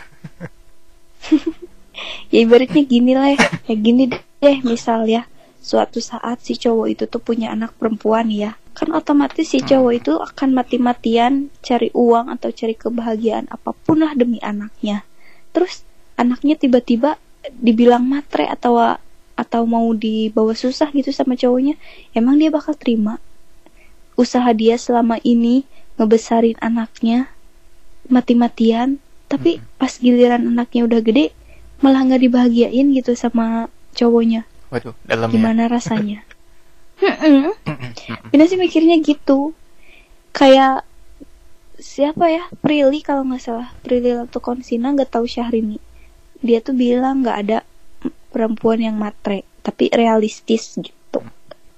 ya 2.33 2.39
ibaratnya 2.45 2.85
gini 2.85 3.17
lah 3.17 3.33
ya, 3.33 3.41
ya 3.73 3.75
gini 3.77 4.13
deh 4.13 4.57
misal 4.69 5.09
ya 5.09 5.25
suatu 5.65 6.03
saat 6.03 6.45
si 6.45 6.61
cowok 6.61 6.87
itu 6.93 7.05
tuh 7.09 7.23
punya 7.25 7.57
anak 7.57 7.73
perempuan 7.81 8.29
ya 8.29 8.61
kan 8.77 8.93
otomatis 8.93 9.49
si 9.49 9.65
cowok 9.65 9.93
itu 9.97 10.13
akan 10.21 10.53
mati-matian 10.53 11.49
cari 11.65 11.89
uang 11.97 12.29
atau 12.37 12.53
cari 12.53 12.77
kebahagiaan 12.77 13.49
apa 13.49 13.73
pun 13.73 14.05
lah 14.05 14.13
demi 14.13 14.37
anaknya 14.45 15.09
terus 15.57 15.89
anaknya 16.21 16.61
tiba-tiba 16.61 17.17
dibilang 17.51 18.05
matre 18.07 18.47
atau 18.47 18.79
atau 19.35 19.63
mau 19.67 19.91
dibawa 19.97 20.55
susah 20.55 20.93
gitu 20.95 21.11
sama 21.11 21.35
cowoknya 21.35 21.75
emang 22.15 22.39
dia 22.39 22.53
bakal 22.53 22.77
terima 22.77 23.19
usaha 24.15 24.47
dia 24.53 24.77
selama 24.77 25.19
ini 25.25 25.65
ngebesarin 25.97 26.55
anaknya 26.61 27.33
mati-matian 28.07 29.01
tapi 29.27 29.65
pas 29.81 29.97
giliran 29.97 30.53
anaknya 30.53 30.85
udah 30.85 31.01
gede 31.01 31.33
malah 31.83 32.05
nggak 32.07 32.23
dibahagiain 32.29 32.87
gitu 32.95 33.17
sama 33.19 33.67
cowoknya. 33.99 34.47
Waduh, 34.71 34.95
dalamnya. 35.05 35.35
gimana 35.35 35.63
rasanya. 35.67 36.23
Bina 38.31 38.45
sih 38.47 38.57
mikirnya 38.57 39.03
gitu. 39.03 39.53
Kayak 40.31 40.87
siapa 41.77 42.31
ya? 42.31 42.45
Prilly 42.63 43.03
kalau 43.03 43.27
nggak 43.27 43.43
salah. 43.43 43.69
Prilly 43.83 44.15
Konsina 44.39 44.95
nggak 44.95 45.11
tahu 45.11 45.27
Syahrini 45.27 45.83
dia 46.43 46.59
tuh 46.59 46.75
bilang 46.75 47.23
nggak 47.23 47.39
ada 47.49 47.59
perempuan 48.35 48.83
yang 48.83 48.99
matre 48.99 49.47
tapi 49.63 49.89
realistis 49.95 50.75
gitu. 50.75 51.23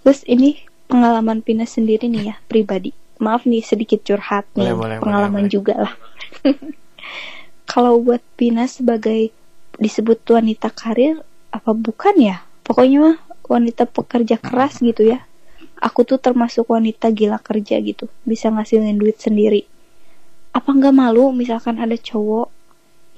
Terus 0.03 0.25
ini 0.25 0.65
pengalaman 0.89 1.45
Pina 1.45 1.69
sendiri 1.69 2.09
nih 2.09 2.33
ya 2.33 2.37
pribadi. 2.49 2.97
Maaf 3.21 3.47
nih 3.47 3.63
sedikit 3.63 4.03
curhat 4.03 4.49
nih 4.57 4.73
Boleh, 4.73 4.77
boleh, 4.77 4.97
pengalaman 4.99 5.47
boleh, 5.47 5.53
juga 5.53 5.75
lah. 5.89 5.95
Kalau 7.71 8.01
buat 8.01 8.25
Pina 8.35 8.65
sebagai 8.67 9.31
disebut 9.77 10.25
wanita 10.27 10.73
karir 10.73 11.21
apa 11.53 11.71
bukan 11.77 12.17
ya? 12.17 12.37
Pokoknya 12.65 12.99
mah 13.01 13.17
wanita 13.45 13.85
pekerja 13.85 14.41
keras 14.41 14.81
gitu 14.81 15.05
ya. 15.05 15.23
Aku 15.85 16.09
tuh 16.09 16.17
termasuk 16.17 16.65
wanita 16.73 17.13
gila 17.13 17.37
kerja 17.45 17.77
gitu 17.85 18.09
bisa 18.25 18.49
ngasilin 18.49 18.97
duit 18.97 19.21
sendiri. 19.21 19.69
Apa 20.57 20.73
nggak 20.73 20.95
malu 20.97 21.35
misalkan 21.37 21.77
ada 21.77 21.99
cowok 21.99 22.64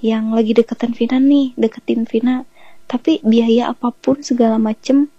yang 0.03 0.33
lagi 0.33 0.53
deketin 0.53 0.93
Vina 0.93 1.17
nih 1.17 1.57
deketin 1.57 2.05
Vina 2.05 2.45
tapi 2.87 3.19
biaya 3.25 3.73
apa 3.73 3.91
pun 3.91 4.21
segala 4.21 4.61
macem 4.61 5.09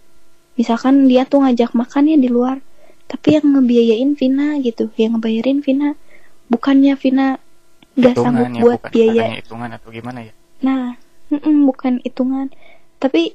misalkan 0.55 1.07
dia 1.11 1.27
tuh 1.27 1.43
ngajak 1.43 1.75
makan 1.75 2.11
ya 2.11 2.17
di 2.17 2.31
luar 2.31 2.63
tapi 3.09 3.41
yang 3.41 3.57
ngebiayain 3.57 4.15
Vina 4.15 4.59
gitu 4.63 4.91
yang 5.01 5.19
ngebayarin 5.19 5.61
Vina 5.61 5.99
bukannya 6.49 6.95
Vina 6.97 7.43
nggak 7.99 8.15
sanggup 8.15 8.47
ya, 8.47 8.63
buat 8.63 8.79
bukan 8.79 8.93
biaya 8.95 9.11
katanya 9.11 9.39
hitungan 9.43 9.71
atau 9.75 9.89
gimana 9.91 10.19
ya? 10.23 10.33
Nah, 10.63 10.85
mm-mm, 11.35 11.57
bukan 11.67 11.93
hitungan, 12.07 12.47
tapi 13.03 13.35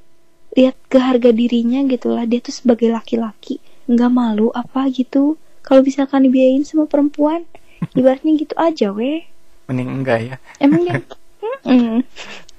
lihat 0.55 0.77
ke 0.87 0.97
harga 0.99 1.29
dirinya 1.35 1.83
gitulah. 1.83 2.23
Dia 2.23 2.39
tuh 2.39 2.55
sebagai 2.55 2.87
laki-laki 2.87 3.59
nggak 3.91 4.11
malu 4.11 4.55
apa 4.55 4.87
gitu. 4.87 5.35
Kalau 5.63 5.83
misalkan 5.83 6.27
dibiayain 6.27 6.63
sama 6.63 6.87
perempuan, 6.87 7.43
ibaratnya 7.99 8.31
gitu 8.39 8.55
aja 8.55 8.95
weh. 8.95 9.27
Mending 9.67 9.89
enggak 9.91 10.19
ya? 10.23 10.35
Emang 10.63 10.87
dia, 10.87 11.03
Mm-mm. 11.63 12.03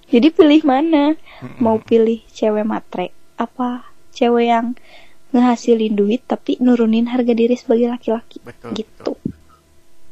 jadi 0.08 0.28
pilih 0.32 0.62
mana? 0.64 1.14
Mm-mm. 1.44 1.60
Mau 1.60 1.76
pilih 1.80 2.20
cewek 2.32 2.64
matre 2.64 3.12
apa 3.34 3.90
cewek 4.14 4.46
yang 4.46 4.66
ngehasilin 5.34 5.98
duit 5.98 6.22
tapi 6.24 6.54
nurunin 6.62 7.10
harga 7.10 7.34
diri 7.34 7.58
sebagai 7.58 7.90
laki-laki 7.90 8.38
Betul. 8.46 8.70
gitu. 8.78 9.18
betul. 9.18 9.34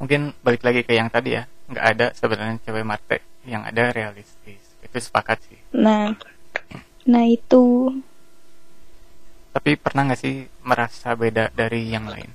Mungkin 0.02 0.20
balik 0.42 0.66
lagi 0.66 0.82
ke 0.82 0.98
yang 0.98 1.06
tadi 1.08 1.38
ya. 1.38 1.46
Nggak 1.70 1.86
ada 1.94 2.06
sebenarnya 2.10 2.58
cewek 2.66 2.82
matre. 2.82 3.18
Yang 3.46 3.62
ada 3.70 3.82
realistis. 3.94 4.62
Itu 4.82 4.98
sepakat 4.98 5.38
sih. 5.46 5.58
Nah, 5.78 6.10
nah 7.06 7.24
itu 7.26 7.90
Tapi 9.52 9.76
pernah 9.78 10.10
nggak 10.10 10.20
sih 10.20 10.42
merasa 10.66 11.14
beda 11.14 11.54
dari 11.54 11.86
yang 11.86 12.10
lain? 12.10 12.30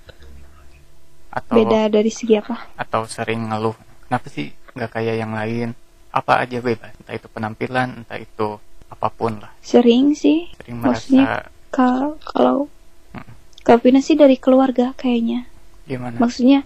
Atau 1.27 1.59
beda 1.59 1.91
dari 1.91 2.07
segi 2.09 2.39
apa? 2.39 2.55
atau 2.79 3.03
sering 3.05 3.51
ngeluh 3.51 3.75
kenapa 4.07 4.27
sih 4.31 4.47
nggak 4.73 4.89
kayak 4.89 5.15
yang 5.19 5.33
lain 5.35 5.75
apa 6.17 6.41
aja 6.41 6.57
bebas 6.57 6.89
entah 6.97 7.13
itu 7.13 7.27
penampilan 7.29 8.01
entah 8.01 8.17
itu 8.17 8.57
apa 8.87 9.07
pun 9.09 9.37
lah. 9.37 9.53
Sering 9.61 10.11
sih. 10.13 10.49
sering 10.57 10.81
Maksudnya- 10.81 11.45
merasa 11.45 11.55
Ka- 11.67 12.17
kalau 12.25 12.71
Mm. 13.13 13.29
kalau 13.61 13.79
Pina 13.79 13.99
sih 13.99 14.15
dari 14.15 14.35
keluarga 14.35 14.95
kayaknya. 14.95 15.45
Gimana? 15.85 16.17
Maksudnya 16.17 16.63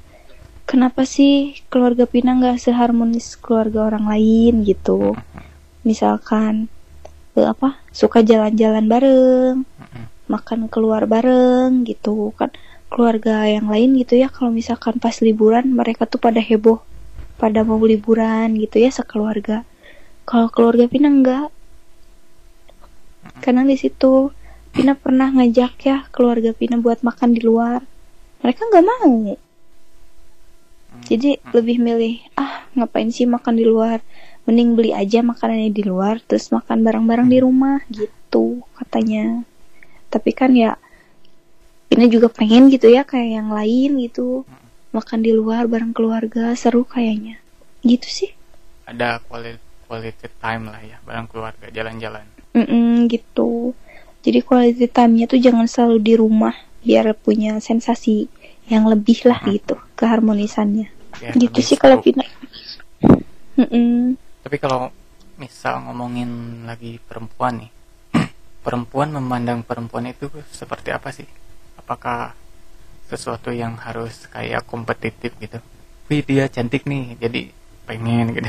kenapa 0.63 1.03
sih 1.03 1.58
keluarga 1.67 2.05
Pina 2.05 2.31
nggak 2.31 2.62
seharmonis 2.62 3.36
keluarga 3.36 3.89
orang 3.89 4.08
lain 4.08 4.63
gitu? 4.63 5.17
Misalkan 5.81 6.70
eh, 7.34 7.48
apa 7.48 7.79
suka 7.91 8.22
jalan-jalan 8.22 8.86
bareng 8.86 9.55
Mm-mm. 9.65 10.05
makan 10.27 10.67
keluar 10.67 11.03
bareng 11.05 11.84
gitu. 11.84 12.31
Kan 12.38 12.53
keluarga 12.88 13.48
yang 13.48 13.67
lain 13.67 13.96
gitu 13.96 14.15
ya 14.15 14.27
kalau 14.27 14.51
misalkan 14.51 15.00
pas 15.00 15.15
liburan 15.20 15.72
mereka 15.72 16.03
tuh 16.03 16.20
pada 16.20 16.39
heboh 16.39 16.84
pada 17.41 17.65
mau 17.65 17.81
liburan 17.81 18.53
gitu 18.53 18.77
ya 18.77 18.93
sekeluarga. 18.93 19.65
Kalau 20.29 20.53
keluarga 20.53 20.86
Pina 20.86 21.10
enggak. 21.10 21.50
Karena 23.41 23.65
di 23.65 23.74
situ 23.74 24.29
Pina 24.69 24.93
pernah 24.93 25.33
ngajak 25.33 25.74
ya 25.81 25.98
keluarga 26.13 26.53
Pina 26.53 26.77
buat 26.77 27.01
makan 27.01 27.33
di 27.33 27.41
luar. 27.41 27.81
Mereka 28.45 28.62
nggak 28.69 28.86
mau. 28.86 29.33
Jadi 31.10 31.41
lebih 31.50 31.81
milih 31.81 32.21
ah 32.38 32.69
ngapain 32.77 33.10
sih 33.10 33.25
makan 33.25 33.57
di 33.57 33.65
luar? 33.65 34.05
Mending 34.45 34.77
beli 34.77 34.91
aja 34.93 35.25
makanannya 35.25 35.74
di 35.74 35.81
luar 35.81 36.21
terus 36.21 36.53
makan 36.53 36.86
bareng-bareng 36.86 37.25
di 37.25 37.41
rumah 37.41 37.81
gitu 37.89 38.62
katanya. 38.77 39.41
Tapi 40.13 40.29
kan 40.29 40.53
ya 40.53 40.77
Pina 41.89 42.05
juga 42.05 42.29
pengen 42.29 42.69
gitu 42.69 42.86
ya 42.86 43.01
kayak 43.01 43.29
yang 43.41 43.50
lain 43.50 43.98
gitu 43.98 44.45
makan 44.91 45.19
di 45.24 45.31
luar 45.36 45.67
bareng 45.67 45.95
keluarga 45.95 46.51
seru 46.55 46.83
kayaknya. 46.88 47.39
Gitu 47.83 48.07
sih. 48.07 48.31
Ada 48.88 49.24
quality 49.25 49.60
quality 49.88 50.27
time 50.39 50.71
lah 50.71 50.79
ya 50.79 50.98
bareng 51.03 51.27
keluarga 51.27 51.67
jalan-jalan. 51.71 52.24
Mm-mm, 52.55 53.07
gitu. 53.12 53.75
Jadi 54.21 54.39
quality 54.45 54.86
time-nya 54.88 55.25
tuh 55.27 55.39
jangan 55.41 55.65
selalu 55.65 55.98
di 56.00 56.13
rumah 56.15 56.55
biar 56.81 57.13
punya 57.17 57.60
sensasi 57.60 58.29
yang 58.71 58.88
lebih 58.88 59.27
lah 59.27 59.41
gitu 59.43 59.75
keharmonisannya. 60.00 60.88
Biar 61.19 61.33
gitu 61.36 61.60
sih 61.60 61.77
kalau 61.77 62.00
seru. 62.00 62.05
Pina 62.07 62.24
Mm-mm. 63.60 64.15
tapi 64.41 64.57
kalau 64.57 64.89
misal 65.36 65.83
ngomongin 65.86 66.63
lagi 66.65 66.98
perempuan 67.03 67.62
nih 67.62 67.71
perempuan 68.65 69.12
memandang 69.12 69.62
perempuan 69.62 70.07
itu 70.07 70.31
seperti 70.50 70.89
apa 70.95 71.12
sih? 71.12 71.27
Apakah 71.77 72.33
sesuatu 73.12 73.51
yang 73.51 73.75
harus 73.75 74.32
kayak 74.32 74.63
kompetitif 74.63 75.36
gitu 75.44 75.60
wih 76.08 76.24
dia 76.24 76.48
cantik 76.48 76.88
nih 76.88 77.20
jadi 77.20 77.51
pengen 77.84 78.32
gitu 78.32 78.48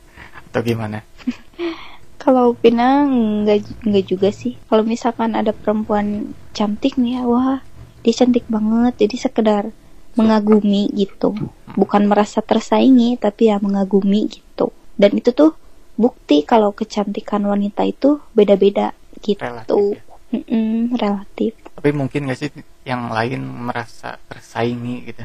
atau 0.50 0.60
gimana 0.62 1.02
Kalau 2.24 2.56
Pina 2.56 3.04
nggak 3.04 3.84
nggak 3.84 4.04
juga 4.08 4.32
sih. 4.32 4.56
Kalau 4.72 4.80
misalkan 4.80 5.36
ada 5.36 5.52
perempuan 5.52 6.32
cantik 6.56 6.96
nih 6.96 7.20
ya, 7.20 7.28
wah 7.28 7.60
dia 8.00 8.16
cantik 8.16 8.48
banget. 8.48 8.96
Jadi 9.04 9.16
sekedar 9.20 9.68
mengagumi 10.16 10.88
gitu, 10.96 11.36
bukan 11.76 12.08
merasa 12.08 12.40
tersaingi, 12.40 13.20
tapi 13.20 13.52
ya 13.52 13.60
mengagumi 13.60 14.24
gitu. 14.32 14.72
Dan 14.96 15.20
itu 15.20 15.36
tuh 15.36 15.52
bukti 16.00 16.48
kalau 16.48 16.72
kecantikan 16.72 17.44
wanita 17.44 17.84
itu 17.84 18.24
beda-beda 18.32 18.96
gitu. 19.20 19.44
Relatif 19.44 20.00
ya. 20.00 20.14
Mm-mm, 20.34 20.98
relatif. 20.98 21.54
tapi 21.78 21.94
mungkin 21.94 22.26
gak 22.26 22.38
sih 22.42 22.50
yang 22.84 23.08
lain 23.08 23.42
merasa 23.42 24.20
tersaingi 24.28 24.96
gitu 25.08 25.24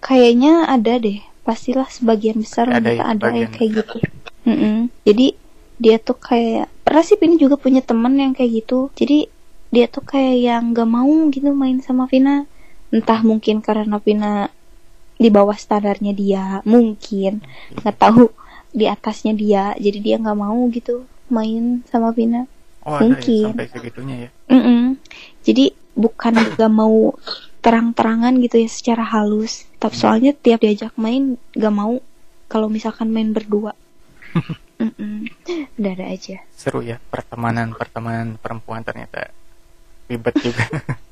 Kayaknya 0.00 0.64
ada 0.64 0.96
deh. 0.96 1.20
Pastilah 1.44 1.88
sebagian 1.92 2.40
besar 2.40 2.72
Ada 2.72 2.80
wanita 2.80 2.92
ya, 2.92 3.04
ada 3.04 3.26
yang 3.36 3.52
kayak 3.52 3.70
gitu. 3.84 3.96
Mm-mm. 4.48 4.76
Jadi 5.04 5.26
dia 5.80 5.96
tuh 6.00 6.16
kayak 6.16 6.68
sih 7.04 7.16
Pina 7.20 7.36
juga 7.36 7.60
punya 7.60 7.84
temen 7.84 8.16
yang 8.16 8.32
kayak 8.32 8.64
gitu. 8.64 8.88
Jadi 8.96 9.28
dia 9.70 9.86
tuh 9.86 10.02
kayak 10.02 10.36
yang 10.40 10.72
gak 10.72 10.88
mau 10.88 11.28
gitu 11.28 11.52
main 11.52 11.78
sama 11.84 12.08
Vina. 12.08 12.48
Entah 12.90 13.20
mungkin 13.22 13.62
karena 13.62 14.00
Vina 14.02 14.50
di 15.20 15.28
bawah 15.28 15.54
standarnya 15.54 16.16
dia, 16.16 16.44
mungkin 16.64 17.44
nggak 17.76 17.96
tahu 18.00 18.32
di 18.72 18.88
atasnya 18.88 19.36
dia. 19.36 19.76
Jadi 19.76 19.98
dia 20.00 20.16
nggak 20.16 20.38
mau 20.40 20.58
gitu 20.72 21.04
main 21.28 21.84
sama 21.92 22.10
Vina. 22.10 22.48
Oh 22.84 22.96
ada 22.96 23.12
Mungkin. 23.12 23.28
ya 23.28 23.46
sampai 23.52 23.66
segitunya 23.68 24.16
ya. 24.26 24.30
Mm-mm. 24.48 24.96
Jadi 25.44 25.76
bukan 25.92 26.34
gak 26.56 26.72
mau 26.72 27.12
terang-terangan 27.60 28.32
gitu 28.40 28.56
ya 28.56 28.68
secara 28.72 29.04
halus. 29.04 29.68
Tapi 29.76 29.94
soalnya 29.96 30.32
tiap 30.32 30.64
diajak 30.64 30.96
main 30.96 31.36
gak 31.52 31.74
mau 31.74 32.00
kalau 32.48 32.72
misalkan 32.72 33.12
main 33.12 33.36
berdua. 33.36 33.76
Mm-mm. 34.80 35.28
Udah 35.76 35.92
ada 35.92 36.06
aja. 36.08 36.40
Seru 36.56 36.80
ya 36.80 36.96
pertemanan 37.12 37.76
pertemanan 37.76 38.40
perempuan 38.40 38.80
ternyata 38.80 39.28
ribet 40.08 40.34
juga. 40.40 40.64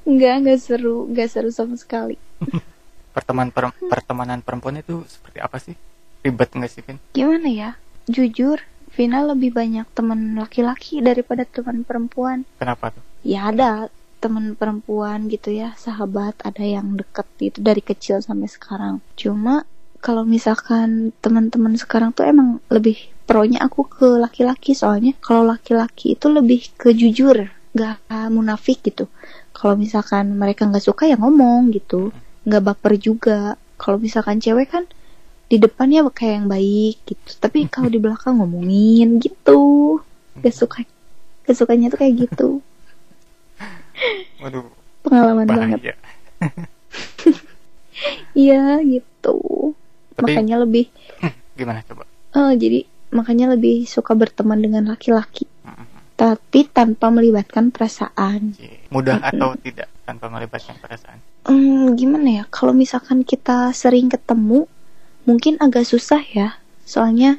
Enggak, 0.00 0.34
enggak 0.40 0.58
seru, 0.64 1.06
enggak 1.12 1.28
seru 1.28 1.50
sama 1.52 1.76
sekali. 1.76 2.16
pertemanan 3.14 3.52
per- 3.52 3.76
pertemanan 3.84 4.40
perempuan 4.40 4.80
itu 4.80 5.04
seperti 5.04 5.38
apa 5.44 5.56
sih? 5.60 5.76
Ribet 6.24 6.50
nggak 6.52 6.70
sih 6.72 6.82
Vin? 6.84 6.96
Gimana 7.12 7.48
ya? 7.48 7.70
Jujur, 8.08 8.58
Vina 8.94 9.22
lebih 9.22 9.54
banyak 9.54 9.86
teman 9.94 10.34
laki-laki 10.34 10.98
daripada 11.00 11.46
teman 11.46 11.86
perempuan. 11.86 12.42
Kenapa 12.58 12.90
tuh? 12.90 13.02
Ya 13.22 13.48
ada 13.48 13.88
teman 14.20 14.52
perempuan 14.52 15.32
gitu 15.32 15.48
ya, 15.54 15.72
sahabat 15.80 16.36
ada 16.44 16.60
yang 16.60 16.98
deket 16.98 17.24
gitu 17.40 17.58
dari 17.64 17.80
kecil 17.80 18.20
sampai 18.20 18.50
sekarang. 18.50 19.00
Cuma 19.16 19.64
kalau 20.00 20.24
misalkan 20.28 21.12
teman-teman 21.24 21.76
sekarang 21.76 22.12
tuh 22.12 22.28
emang 22.28 22.60
lebih 22.68 22.96
pronya 23.24 23.64
aku 23.64 23.86
ke 23.86 24.08
laki-laki 24.18 24.74
soalnya 24.74 25.14
kalau 25.22 25.46
laki-laki 25.48 26.18
itu 26.18 26.26
lebih 26.28 26.68
ke 26.76 26.92
jujur, 26.92 27.48
gak 27.76 28.02
munafik 28.28 28.82
gitu. 28.84 29.06
Kalau 29.54 29.76
misalkan 29.76 30.34
mereka 30.34 30.66
nggak 30.66 30.82
suka 30.82 31.04
ya 31.06 31.20
ngomong 31.20 31.70
gitu, 31.72 32.10
nggak 32.48 32.62
baper 32.64 32.96
juga. 32.98 33.54
Kalau 33.80 33.96
misalkan 33.96 34.40
cewek 34.40 34.68
kan 34.72 34.84
di 35.50 35.58
depannya 35.58 36.06
kayak 36.06 36.34
yang 36.36 36.48
baik 36.48 36.96
gitu, 37.04 37.30
tapi 37.36 37.66
kalau 37.66 37.90
di 37.90 37.98
belakang 37.98 38.38
ngomongin 38.38 39.18
gitu, 39.18 39.98
gak 40.38 40.54
suka, 40.54 40.86
gak 41.42 41.56
sukanya 41.58 41.90
tuh 41.90 41.98
kayak 41.98 42.14
gitu. 42.24 42.48
Waduh, 44.38 44.64
Pengalaman 45.02 45.44
banget. 45.44 45.78
bahaya. 45.82 45.94
Iya 48.32 48.80
gitu. 48.80 49.36
Tapi 50.16 50.32
Makanya 50.32 50.56
lebih 50.64 50.88
gimana 51.58 51.84
coba? 51.84 52.08
eh 52.30 52.52
jadi 52.56 52.86
makanya 53.10 53.52
lebih 53.52 53.84
suka 53.84 54.14
berteman 54.14 54.56
dengan 54.56 54.88
laki-laki. 54.88 55.44
Tapi 56.14 56.68
tanpa 56.68 57.08
melibatkan 57.08 57.72
perasaan. 57.72 58.52
Cie. 58.52 58.84
Mudah 58.88 59.20
atau 59.20 59.56
tidak 59.56 59.88
tanpa 60.04 60.28
melibatkan 60.28 60.76
perasaan? 60.76 61.16
Hmm, 61.44 61.96
gimana 61.96 62.28
ya? 62.28 62.44
Kalau 62.48 62.72
misalkan 62.72 63.24
kita 63.24 63.72
sering 63.72 64.08
ketemu, 64.08 64.68
mungkin 65.30 65.62
agak 65.62 65.86
susah 65.86 66.18
ya. 66.34 66.58
Soalnya 66.82 67.38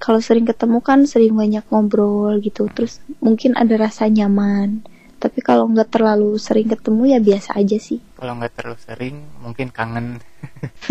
kalau 0.00 0.24
sering 0.24 0.48
ketemu 0.48 0.80
kan 0.80 1.04
sering 1.04 1.36
banyak 1.36 1.64
ngobrol 1.68 2.40
gitu. 2.40 2.72
Terus 2.72 3.04
mungkin 3.20 3.52
ada 3.52 3.76
rasa 3.76 4.08
nyaman. 4.08 4.80
Tapi 5.18 5.42
kalau 5.42 5.66
nggak 5.68 5.92
terlalu 5.92 6.38
sering 6.40 6.70
ketemu 6.70 7.02
ya 7.12 7.18
biasa 7.18 7.58
aja 7.60 7.76
sih. 7.76 7.98
Kalau 8.16 8.38
nggak 8.38 8.54
terlalu 8.54 8.78
sering, 8.80 9.16
mungkin 9.42 9.68
kangen. 9.74 10.22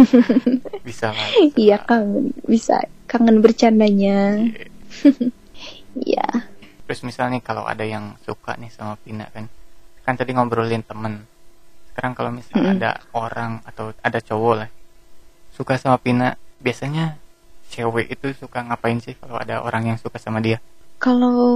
Bisa 0.88 1.16
lah. 1.16 1.30
Iya 1.56 1.80
kangen, 1.82 2.36
bisa 2.46 2.86
kangen 3.10 3.42
bercandanya. 3.42 4.46
Iya. 5.98 6.46
Terus 6.86 7.02
misalnya 7.02 7.42
kalau 7.42 7.66
ada 7.66 7.82
yang 7.82 8.14
suka 8.22 8.54
nih 8.54 8.70
sama 8.70 8.94
Pina 9.02 9.26
kan, 9.34 9.50
kan 10.06 10.14
tadi 10.14 10.38
ngobrolin 10.38 10.86
temen. 10.86 11.26
Sekarang 11.90 12.14
kalau 12.14 12.30
misal 12.30 12.62
Mm-mm. 12.62 12.78
ada 12.78 13.02
orang 13.18 13.66
atau 13.66 13.90
ada 14.06 14.22
cowok 14.22 14.54
lah, 14.54 14.70
suka 15.58 15.82
sama 15.82 15.98
Pina, 15.98 16.38
biasanya 16.62 17.18
cewek 17.74 18.14
itu 18.14 18.38
suka 18.38 18.62
ngapain 18.62 19.02
sih 19.02 19.18
kalau 19.18 19.42
ada 19.42 19.66
orang 19.66 19.90
yang 19.90 19.98
suka 19.98 20.22
sama 20.22 20.38
dia? 20.38 20.62
Kalau 21.02 21.50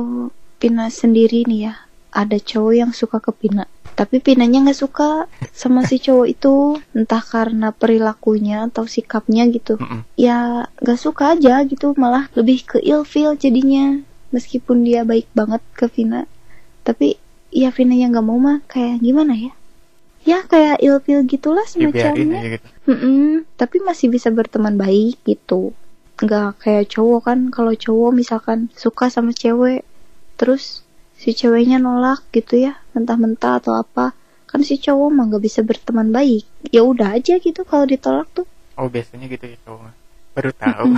Pina 0.58 0.90
sendiri 0.90 1.46
nih 1.46 1.70
ya, 1.70 1.74
ada 2.10 2.42
cowok 2.42 2.74
yang 2.74 2.92
suka 2.92 3.22
ke 3.22 3.30
Pina. 3.30 3.70
Tapi 3.94 4.18
Pinanya 4.18 4.66
nggak 4.66 4.80
suka 4.82 5.30
sama 5.54 5.86
si 5.86 6.02
cowok 6.02 6.28
itu, 6.28 6.56
entah 6.98 7.22
karena 7.22 7.70
perilakunya 7.70 8.66
atau 8.66 8.90
sikapnya 8.90 9.46
gitu. 9.54 9.78
Mm-mm. 9.78 10.02
Ya 10.18 10.70
nggak 10.82 11.00
suka 11.00 11.38
aja 11.38 11.62
gitu, 11.70 11.94
malah 11.98 12.26
lebih 12.34 12.66
ke 12.66 12.78
ilfeel 12.82 13.38
jadinya. 13.38 14.02
Meskipun 14.32 14.88
dia 14.88 15.04
baik 15.04 15.28
banget 15.36 15.60
ke 15.76 15.92
Vina, 15.92 16.24
tapi 16.88 17.20
ya 17.52 17.68
Vina 17.70 17.94
yang 18.00 18.16
nggak 18.16 18.26
mau 18.26 18.40
mah 18.40 18.64
kayak 18.66 19.04
gimana 19.04 19.36
ya? 19.36 19.52
Ya 20.22 20.46
kayak 20.46 20.86
ilfeel 20.86 21.26
gitulah 21.26 21.66
Dibiarin 21.66 22.14
semacamnya. 22.14 22.40
aja 22.40 22.50
gitu. 22.58 22.68
Mm-mm, 22.94 23.28
tapi 23.58 23.82
masih 23.82 24.14
bisa 24.14 24.30
berteman 24.30 24.78
baik 24.78 25.18
gitu. 25.26 25.74
Nggak 26.22 26.62
kayak 26.62 26.86
cowok 26.94 27.22
kan, 27.26 27.40
kalau 27.50 27.74
cowok 27.74 28.12
misalkan 28.14 28.70
suka 28.78 29.10
sama 29.10 29.34
cewek, 29.34 29.82
terus 30.38 30.86
si 31.18 31.34
ceweknya 31.34 31.82
nolak 31.82 32.22
gitu 32.30 32.70
ya, 32.70 32.78
mentah-mentah 32.94 33.66
atau 33.66 33.74
apa, 33.74 34.14
kan 34.46 34.62
si 34.62 34.78
cowok 34.78 35.10
mah 35.10 35.26
nggak 35.34 35.42
bisa 35.42 35.66
berteman 35.66 36.14
baik. 36.14 36.46
Ya 36.70 36.86
udah 36.86 37.18
aja 37.18 37.42
gitu 37.42 37.66
kalau 37.66 37.90
ditolak 37.90 38.30
tuh. 38.38 38.46
Oh 38.78 38.86
biasanya 38.86 39.26
gitu 39.26 39.50
ya 39.50 39.58
cowok. 39.66 39.90
Baru 40.38 40.52
tahu. 40.54 40.86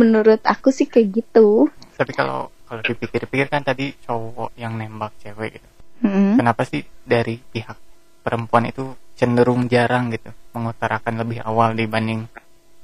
Menurut 0.00 0.40
aku 0.48 0.72
sih 0.72 0.88
kayak 0.88 1.20
gitu. 1.20 1.68
Tapi 1.96 2.12
kalau 2.16 2.48
kalau 2.64 2.80
dipikir-pikir 2.80 3.52
kan 3.52 3.60
tadi 3.60 3.92
cowok 4.08 4.56
yang 4.56 4.80
nembak 4.80 5.12
cewek 5.20 5.60
gitu. 5.60 5.68
Mm-mm. 6.02 6.38
Kenapa 6.38 6.62
sih 6.66 6.82
dari 7.02 7.38
pihak 7.38 7.78
perempuan 8.22 8.66
itu 8.66 8.94
cenderung 9.14 9.70
jarang 9.70 10.10
gitu 10.10 10.30
mengutarakan 10.52 11.22
lebih 11.22 11.42
awal 11.46 11.72
dibanding 11.72 12.26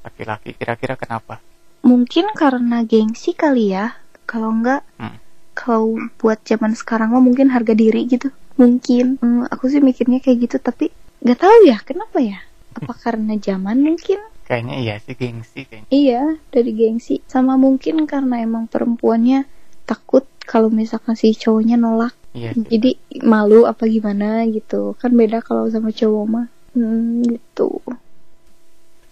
laki-laki? 0.02 0.54
Kira-kira 0.54 0.94
kenapa? 0.94 1.42
Mungkin 1.82 2.30
karena 2.34 2.82
gengsi 2.86 3.34
kali 3.34 3.74
ya. 3.74 3.98
Kalau 4.28 4.52
enggak, 4.52 4.84
Hmm. 5.00 5.16
kalau 5.56 5.96
buat 6.20 6.38
zaman 6.44 6.76
sekarang 6.76 7.16
mah 7.16 7.22
mungkin 7.24 7.48
harga 7.50 7.72
diri 7.74 8.04
gitu. 8.06 8.28
Mungkin. 8.58 9.18
Hmm, 9.22 9.46
aku 9.48 9.70
sih 9.70 9.80
mikirnya 9.80 10.18
kayak 10.20 10.38
gitu, 10.50 10.56
tapi 10.60 10.90
nggak 11.24 11.38
tahu 11.38 11.56
ya 11.66 11.78
kenapa 11.82 12.18
ya. 12.22 12.38
Apa 12.76 12.92
karena 13.02 13.34
zaman 13.40 13.80
mungkin? 13.82 14.20
Kayaknya 14.46 14.76
iya 14.80 14.94
sih 15.00 15.12
gengsi 15.12 15.68
kayaknya. 15.68 15.88
Iya, 15.92 16.22
dari 16.52 16.70
gengsi. 16.72 17.20
Sama 17.28 17.60
mungkin 17.60 18.08
karena 18.08 18.40
emang 18.40 18.64
perempuannya 18.68 19.44
takut 19.84 20.24
kalau 20.44 20.68
misalkan 20.72 21.16
si 21.16 21.32
cowoknya 21.36 21.76
nolak. 21.76 22.12
Iya. 22.36 22.52
Jadi 22.56 22.96
malu 23.24 23.64
apa 23.64 23.88
gimana 23.88 24.44
gitu. 24.48 24.96
Kan 25.00 25.16
beda 25.16 25.40
kalau 25.40 25.68
sama 25.68 25.92
cowok 25.92 26.24
mah. 26.28 26.46
Hmm, 26.76 27.24
gitu. 27.24 27.80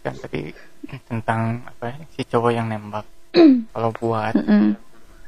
kan 0.07 0.15
tadi 0.23 0.55
tentang 1.11 1.67
apa 1.67 1.91
ya, 1.91 1.99
si 2.15 2.23
cowok 2.23 2.51
yang 2.55 2.71
nembak. 2.71 3.03
kalau 3.75 3.91
buat 3.91 4.33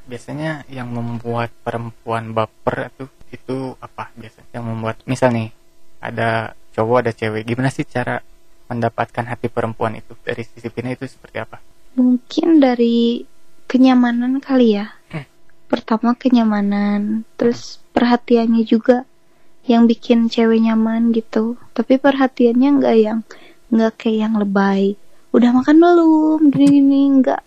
biasanya 0.09 0.65
yang 0.73 0.89
membuat 0.89 1.53
perempuan 1.67 2.33
baper 2.33 2.89
itu 2.95 3.05
itu 3.29 3.57
apa 3.77 4.09
biasanya 4.17 4.49
yang 4.57 4.65
membuat 4.65 5.03
misal 5.05 5.29
nih 5.35 5.53
ada 6.01 6.57
cowok 6.73 7.05
ada 7.05 7.13
cewek 7.13 7.45
gimana 7.45 7.69
sih 7.69 7.85
cara 7.85 8.17
mendapatkan 8.73 9.29
hati 9.29 9.53
perempuan 9.53 10.01
itu 10.01 10.17
dari 10.25 10.47
sisi 10.49 10.73
Pina 10.73 10.97
itu 10.97 11.05
seperti 11.05 11.37
apa 11.37 11.61
Mungkin 11.99 12.63
dari 12.63 13.27
kenyamanan 13.67 14.39
kali 14.39 14.79
ya. 14.79 14.87
Hmm. 15.11 15.27
Pertama 15.69 16.17
kenyamanan, 16.17 17.29
terus 17.37 17.79
perhatiannya 17.93 18.65
juga 18.65 19.05
yang 19.69 19.85
bikin 19.85 20.33
cewek 20.33 20.65
nyaman 20.65 21.13
gitu. 21.13 21.61
Tapi 21.77 22.01
perhatiannya 22.01 22.69
nggak 22.81 22.97
yang 22.97 23.21
nggak 23.69 23.93
kayak 24.01 24.19
yang 24.29 24.35
lebay. 24.41 24.97
Udah 25.31 25.53
makan 25.53 25.77
belum? 25.77 26.41
Gini-gini 26.49 27.21
nggak. 27.21 27.43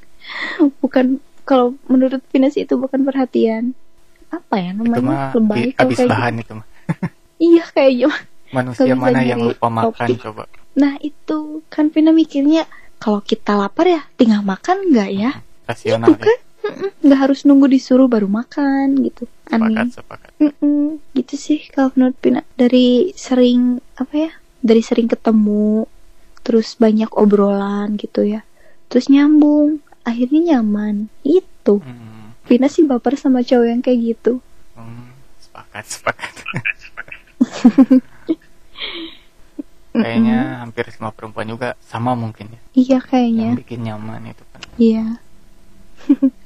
bukan 0.82 1.22
kalau 1.46 1.78
menurut 1.86 2.18
sih 2.50 2.66
itu 2.66 2.74
bukan 2.74 3.06
perhatian. 3.06 3.78
Apa 4.26 4.58
ya 4.58 4.74
itu 4.74 4.82
namanya? 4.82 5.06
mah 5.06 5.22
lebay 5.38 5.64
habis 5.78 5.98
kayak 6.02 6.10
bahan 6.10 6.32
gitu. 6.34 6.42
itu 6.42 6.52
mah 6.58 6.66
Iya 7.46 7.64
kayaknya. 7.70 8.10
manusia 8.50 8.94
mana 8.94 9.20
yang 9.22 9.42
lupa 9.42 9.68
makan 9.70 10.06
topik. 10.06 10.18
coba 10.22 10.42
Nah 10.76 10.98
itu 11.02 11.62
kan 11.70 11.88
Vina 11.94 12.10
mikirnya 12.10 12.66
kalau 12.98 13.22
kita 13.22 13.54
lapar 13.54 13.86
ya 13.86 14.02
tinggal 14.18 14.42
makan 14.42 14.90
nggak 14.90 15.10
ya? 15.14 15.30
rasional 15.66 16.14
Itu 16.14 16.26
kan 16.26 16.38
Mm-mm, 16.38 16.45
nggak 16.98 17.20
harus 17.20 17.42
nunggu 17.42 17.66
disuruh 17.66 18.06
baru 18.06 18.26
makan 18.26 19.02
gitu. 19.02 19.24
Aneh. 19.46 19.86
sepakat 19.86 19.88
sepakat 19.94 20.30
Mm-mm, 20.36 20.82
gitu 21.12 21.34
sih 21.36 21.60
kalau 21.66 21.90
menurut 21.92 22.16
Pina 22.16 22.40
dari 22.54 23.12
sering 23.14 23.60
apa 23.94 24.14
ya? 24.16 24.30
Dari 24.58 24.80
sering 24.80 25.06
ketemu, 25.06 25.86
terus 26.42 26.74
banyak 26.74 27.08
obrolan 27.12 27.94
gitu 27.94 28.22
ya. 28.22 28.42
Terus 28.86 29.06
nyambung, 29.06 29.78
akhirnya 30.02 30.54
nyaman. 30.54 31.06
Itu. 31.22 31.78
Hmm, 31.78 32.34
Pina 32.42 32.66
sih 32.66 32.82
baper 32.82 33.14
sama 33.14 33.40
cowok 33.40 33.66
yang 33.68 33.80
kayak 33.80 34.00
gitu. 34.16 34.42
hmm, 34.74 35.06
sepakat 35.38 35.84
sepakat 35.84 36.32
kayaknya 39.92 40.60
hampir 40.60 40.84
semua 40.90 41.08
perempuan 41.08 41.48
juga 41.48 41.72
sama 41.80 42.12
mungkin 42.12 42.52
ya 42.52 42.60
Iya 42.76 42.98
kayaknya. 43.00 43.48
yang 43.48 43.56
bikin 43.56 43.80
nyaman 43.82 44.28
itu 44.28 44.44
kan 44.46 44.60
Iya. 44.76 45.06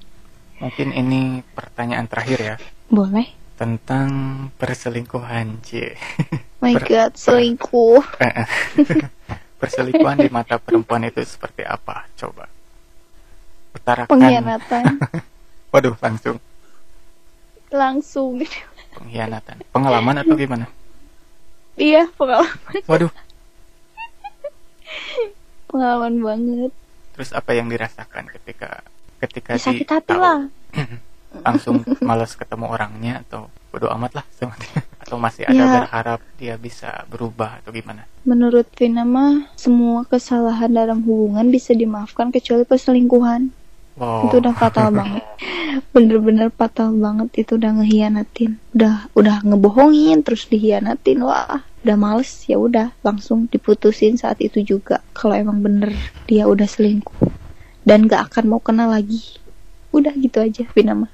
mungkin 0.60 0.92
ini 0.92 1.20
pertanyaan 1.56 2.06
terakhir 2.06 2.38
ya. 2.38 2.56
Boleh. 2.86 3.38
tentang 3.60 4.08
perselingkuhan 4.56 5.60
C 5.60 5.92
My 6.64 6.72
Per- 6.80 6.88
God, 6.88 7.12
selingkuh. 7.12 8.00
perselingkuhan 9.60 10.16
di 10.16 10.32
mata 10.32 10.56
perempuan 10.56 11.04
itu 11.04 11.20
seperti 11.20 11.68
apa? 11.68 12.08
Coba. 12.16 12.48
Utarakan. 13.76 14.16
Pengkhianatan. 14.16 14.84
Waduh 15.76 15.92
langsung. 16.00 16.40
Langsung. 17.68 18.40
Pengkhianatan. 18.96 19.60
Pengalaman 19.68 20.24
atau 20.24 20.32
gimana? 20.40 20.64
Iya 21.76 22.08
pengalaman. 22.16 22.80
Waduh. 22.88 23.12
Pengalaman 25.68 26.14
banget. 26.18 26.72
Terus 27.12 27.30
apa 27.36 27.52
yang 27.52 27.68
dirasakan 27.68 28.24
ketika 28.40 28.80
ketika 29.20 29.54
sakit 29.54 29.84
di- 29.84 30.02
tahu? 30.02 30.16
lah 30.16 30.40
langsung 31.46 31.76
malas 32.00 32.34
ketemu 32.34 32.66
orangnya 32.66 33.22
atau 33.22 33.46
bodo 33.70 33.86
amat 33.94 34.18
lah 34.18 34.24
sama 34.34 34.58
dia. 34.58 34.82
Atau 35.02 35.14
masih 35.16 35.42
ada 35.44 35.54
Ya. 35.56 35.66
berharap 35.78 36.20
dia 36.36 36.54
bisa 36.54 37.06
berubah 37.06 37.58
atau 37.58 37.70
gimana? 37.70 38.02
Menurut 38.22 38.66
Vina 38.74 39.02
mah 39.02 39.46
semua 39.54 40.02
kesalahan 40.04 40.68
dalam 40.68 41.02
hubungan 41.02 41.46
bisa 41.48 41.70
dimaafkan 41.72 42.30
kecuali 42.30 42.62
perselingkuhan. 42.62 43.54
Wow. 43.94 44.26
Itu 44.26 44.38
udah 44.38 44.54
fatal 44.54 44.90
banget. 44.98 45.22
Bener-bener 45.90 46.50
fatal 46.50 46.90
banget. 46.92 47.30
Itu 47.36 47.56
udah 47.56 47.78
ngehianatin. 47.78 48.58
Udah 48.72 49.06
udah 49.14 49.36
ngebohongin 49.42 50.20
terus 50.20 50.46
dihianatin. 50.46 51.22
Wah 51.22 51.62
udah 51.80 51.96
males. 51.96 52.42
Ya 52.44 52.58
udah 52.58 52.90
langsung 53.00 53.46
diputusin 53.46 54.14
saat 54.14 54.38
itu 54.38 54.60
juga. 54.60 54.98
Kalau 55.10 55.34
emang 55.34 55.58
bener 55.58 55.94
dia 56.26 56.44
udah 56.44 56.66
selingkuh 56.66 57.29
dan 57.90 58.06
gak 58.06 58.30
akan 58.30 58.44
mau 58.46 58.62
kenal 58.62 58.86
lagi 58.86 59.18
udah 59.90 60.14
gitu 60.14 60.38
aja 60.38 60.62
Vina 60.70 60.94
mah 60.94 61.10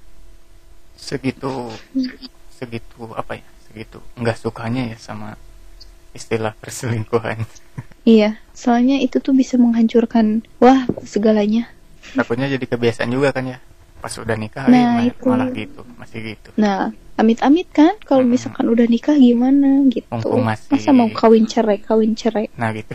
segitu 0.94 1.72
segitu 2.50 3.12
apa 3.12 3.36
ya 3.36 3.46
segitu 3.62 3.98
nggak 4.14 4.36
sukanya 4.36 4.92
ya 4.92 4.96
sama 4.98 5.36
istilah 6.12 6.52
perselingkuhan 6.54 7.44
iya 8.04 8.36
soalnya 8.52 8.96
itu 8.98 9.16
tuh 9.18 9.32
bisa 9.32 9.56
menghancurkan 9.56 10.44
wah 10.56 10.84
segalanya 11.02 11.68
takutnya 12.12 12.48
jadi 12.48 12.64
kebiasaan 12.66 13.08
juga 13.08 13.32
kan 13.32 13.44
ya 13.46 13.58
pas 13.96 14.12
udah 14.12 14.36
nikah 14.36 14.68
Nah, 14.68 15.00
eh, 15.00 15.08
itu. 15.10 15.24
malah 15.24 15.48
gitu 15.50 15.80
masih 15.96 16.20
gitu 16.30 16.52
Nah, 16.56 16.88
amit-amit 17.16 17.68
kan 17.70 17.96
kalau 17.98 18.20
Mm-mm. 18.20 18.36
misalkan 18.36 18.68
udah 18.68 18.84
nikah 18.84 19.16
gimana 19.16 19.80
gitu. 19.88 20.04
Mumpung 20.06 20.44
masih- 20.44 20.68
Masa 20.70 20.92
mau 20.92 21.08
kawin 21.10 21.44
cerai, 21.44 21.80
kawin 21.80 22.12
cerai. 22.12 22.52
nah 22.54 22.72
gitu 22.72 22.92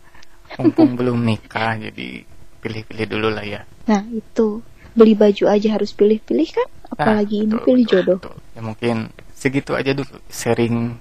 mumpung 0.56 0.94
belum 0.94 1.16
nikah 1.18 1.80
jadi 1.80 2.28
pilih-pilih 2.64 3.06
dulu 3.06 3.28
lah 3.28 3.44
ya 3.44 3.60
Nah, 3.84 4.00
itu 4.08 4.64
beli 4.90 5.12
baju 5.12 5.44
aja 5.46 5.68
harus 5.70 5.90
pilih-pilih 5.90 6.48
kan? 6.50 6.68
Apalagi 6.88 7.36
Nah, 7.36 7.44
ini 7.44 7.52
betul, 7.52 7.66
pilih 7.66 7.84
betul, 7.84 7.98
jodoh. 7.98 8.18
betul. 8.18 8.36
ya 8.50 8.60
mungkin 8.62 8.96
segitu 9.30 9.72
aja 9.72 9.92
dulu 9.92 10.08
sharing 10.26 10.96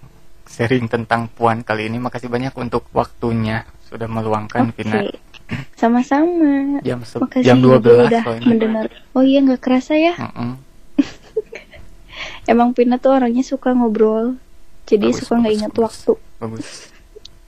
sharing 0.46 0.86
tentang 0.86 1.26
puan 1.28 1.62
kali 1.62 1.88
ini 1.88 1.98
makasih 1.98 2.28
banyak 2.28 2.52
untuk 2.54 2.84
waktunya 2.92 3.64
sudah 3.86 4.06
meluangkan. 4.06 4.70
Vina 4.70 5.08
Sama-sama. 5.74 6.82
jam 6.82 7.00
se- 7.02 7.18
Makasih 7.18 7.46
jam 7.46 7.58
juga 7.58 7.78
12 7.80 8.10
udah 8.10 8.24
mendengar. 8.44 8.86
Oh 9.12 9.22
iya 9.22 9.40
nggak 9.40 9.62
kerasa 9.62 9.94
ya? 9.94 10.14
Emang 12.46 12.74
Pina 12.74 12.98
tuh 12.98 13.14
orangnya 13.14 13.42
suka 13.42 13.72
ngobrol. 13.72 14.36
Jadi 14.84 15.08
Bagus, 15.10 15.20
suka 15.22 15.34
nggak 15.38 15.56
ingat 15.56 15.72
bagus. 15.72 15.84
waktu. 15.86 16.14
bagus 16.38 16.68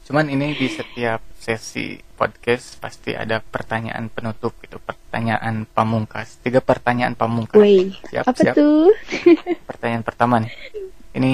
cuman 0.05 0.29
ini 0.29 0.53
di 0.53 0.69
setiap 0.69 1.21
sesi 1.35 1.97
podcast 2.15 2.77
pasti 2.79 3.11
ada 3.17 3.41
pertanyaan 3.43 4.07
penutup 4.07 4.55
gitu. 4.61 4.77
Pertanyaan 4.79 5.65
pamungkas. 5.67 6.39
Tiga 6.39 6.61
pertanyaan 6.61 7.17
pamungkas. 7.17 7.59
Woi, 7.59 7.91
siap 8.07 8.23
apa 8.29 8.37
siap. 8.37 8.55
tuh? 8.55 8.93
pertanyaan 9.69 10.05
pertama 10.05 10.39
nih. 10.41 10.53
Ini 11.17 11.33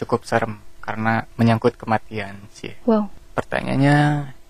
cukup 0.00 0.24
serem 0.24 0.58
karena 0.80 1.28
menyangkut 1.36 1.76
kematian 1.76 2.36
sih. 2.56 2.72
Wow. 2.88 3.12
pertanyaannya 3.38 3.98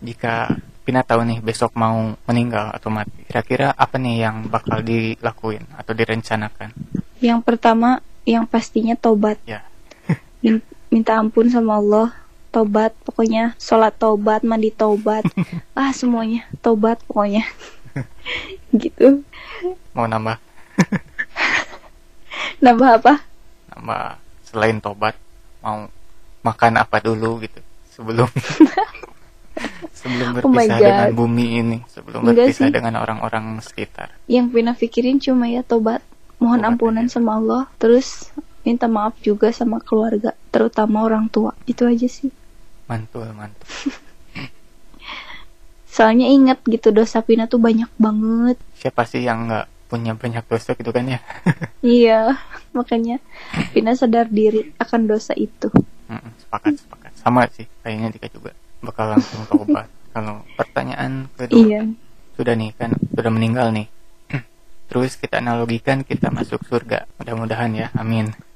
jika 0.00 0.48
Pina 0.80 1.04
tahu 1.04 1.20
nih 1.20 1.44
besok 1.44 1.76
mau 1.76 2.16
meninggal 2.24 2.72
atau 2.72 2.88
mati 2.88 3.12
kira-kira 3.28 3.76
apa 3.76 4.00
nih 4.00 4.24
yang 4.24 4.48
bakal 4.48 4.80
dilakuin 4.80 5.60
atau 5.76 5.92
direncanakan? 5.92 6.72
Yang 7.20 7.44
pertama, 7.44 8.00
yang 8.24 8.48
pastinya 8.48 8.96
tobat. 8.96 9.36
ya. 9.44 9.60
Min- 10.40 10.64
minta 10.88 11.20
ampun 11.20 11.52
sama 11.52 11.76
Allah 11.76 12.16
tobat 12.48 12.92
pokoknya. 13.02 13.54
Sholat 13.56 13.94
tobat 13.94 14.42
mandi 14.42 14.70
tobat. 14.70 15.24
Ah 15.78 15.90
semuanya. 15.90 16.44
Tobat 16.58 16.98
pokoknya. 17.04 17.44
Gitu. 18.74 19.22
Mau 19.92 20.04
nambah? 20.04 20.36
Nambah 22.58 22.88
apa? 22.98 23.14
Nambah 23.70 24.02
selain 24.44 24.78
tobat 24.78 25.14
mau 25.58 25.90
makan 26.40 26.78
apa 26.78 26.96
dulu 26.98 27.42
gitu 27.42 27.58
sebelum 27.90 28.30
sebelum 29.92 30.28
Oh 30.38 30.48
berpisah 30.48 30.78
God. 30.78 30.86
dengan 30.86 31.10
bumi 31.12 31.46
ini 31.58 31.78
sebelum 31.84 32.22
Enggak 32.22 32.48
berpisah 32.48 32.66
sih. 32.66 32.72
dengan 32.72 32.94
orang-orang 32.96 33.58
sekitar. 33.60 34.14
Yang 34.24 34.46
Vina 34.48 34.72
pikirin 34.72 35.18
cuma 35.18 35.46
ya 35.46 35.60
tobat 35.60 36.00
mohon 36.38 36.58
Tobat 36.58 36.70
ampunan 36.72 37.04
aja. 37.04 37.18
sama 37.18 37.36
Allah. 37.36 37.62
Terus 37.76 38.30
minta 38.68 38.84
maaf 38.84 39.16
juga 39.24 39.48
sama 39.48 39.80
keluarga 39.80 40.36
terutama 40.52 41.00
orang 41.08 41.32
tua. 41.32 41.56
Itu 41.64 41.88
aja 41.88 42.04
sih. 42.04 42.28
Mantul 42.84 43.32
mantul. 43.32 43.64
Soalnya 45.88 46.28
inget 46.28 46.60
gitu 46.68 46.92
dosa 46.92 47.24
Vina 47.24 47.48
tuh 47.48 47.56
banyak 47.56 47.88
banget. 47.96 48.60
Siapa 48.76 49.08
sih 49.08 49.24
yang 49.24 49.48
nggak 49.48 49.88
punya 49.88 50.12
banyak 50.12 50.44
dosa 50.44 50.76
gitu 50.76 50.92
kan 50.92 51.08
ya? 51.08 51.20
Iya 51.80 52.36
makanya 52.76 53.22
Vina 53.72 53.96
sadar 53.96 54.28
diri 54.28 54.76
akan 54.76 55.08
dosa 55.08 55.32
itu. 55.32 55.72
Mm-mm, 56.12 56.32
sepakat 56.44 56.76
sepakat. 56.76 57.10
Sama 57.16 57.48
sih 57.48 57.64
kayaknya 57.80 58.12
Dika 58.12 58.28
juga 58.28 58.52
bakal 58.84 59.16
langsung 59.16 59.48
tobat 59.48 59.88
kalau 60.14 60.44
pertanyaan 60.54 61.32
kedua 61.34 61.56
iya. 61.56 61.82
sudah 62.36 62.52
nih 62.52 62.76
kan 62.76 62.92
sudah 63.16 63.32
meninggal 63.32 63.72
nih. 63.72 63.88
Terus 64.92 65.16
kita 65.16 65.40
analogikan 65.40 66.04
kita 66.04 66.28
masuk 66.28 66.60
surga. 66.68 67.08
Mudah-mudahan 67.16 67.72
ya 67.72 67.88
amin 67.96 68.47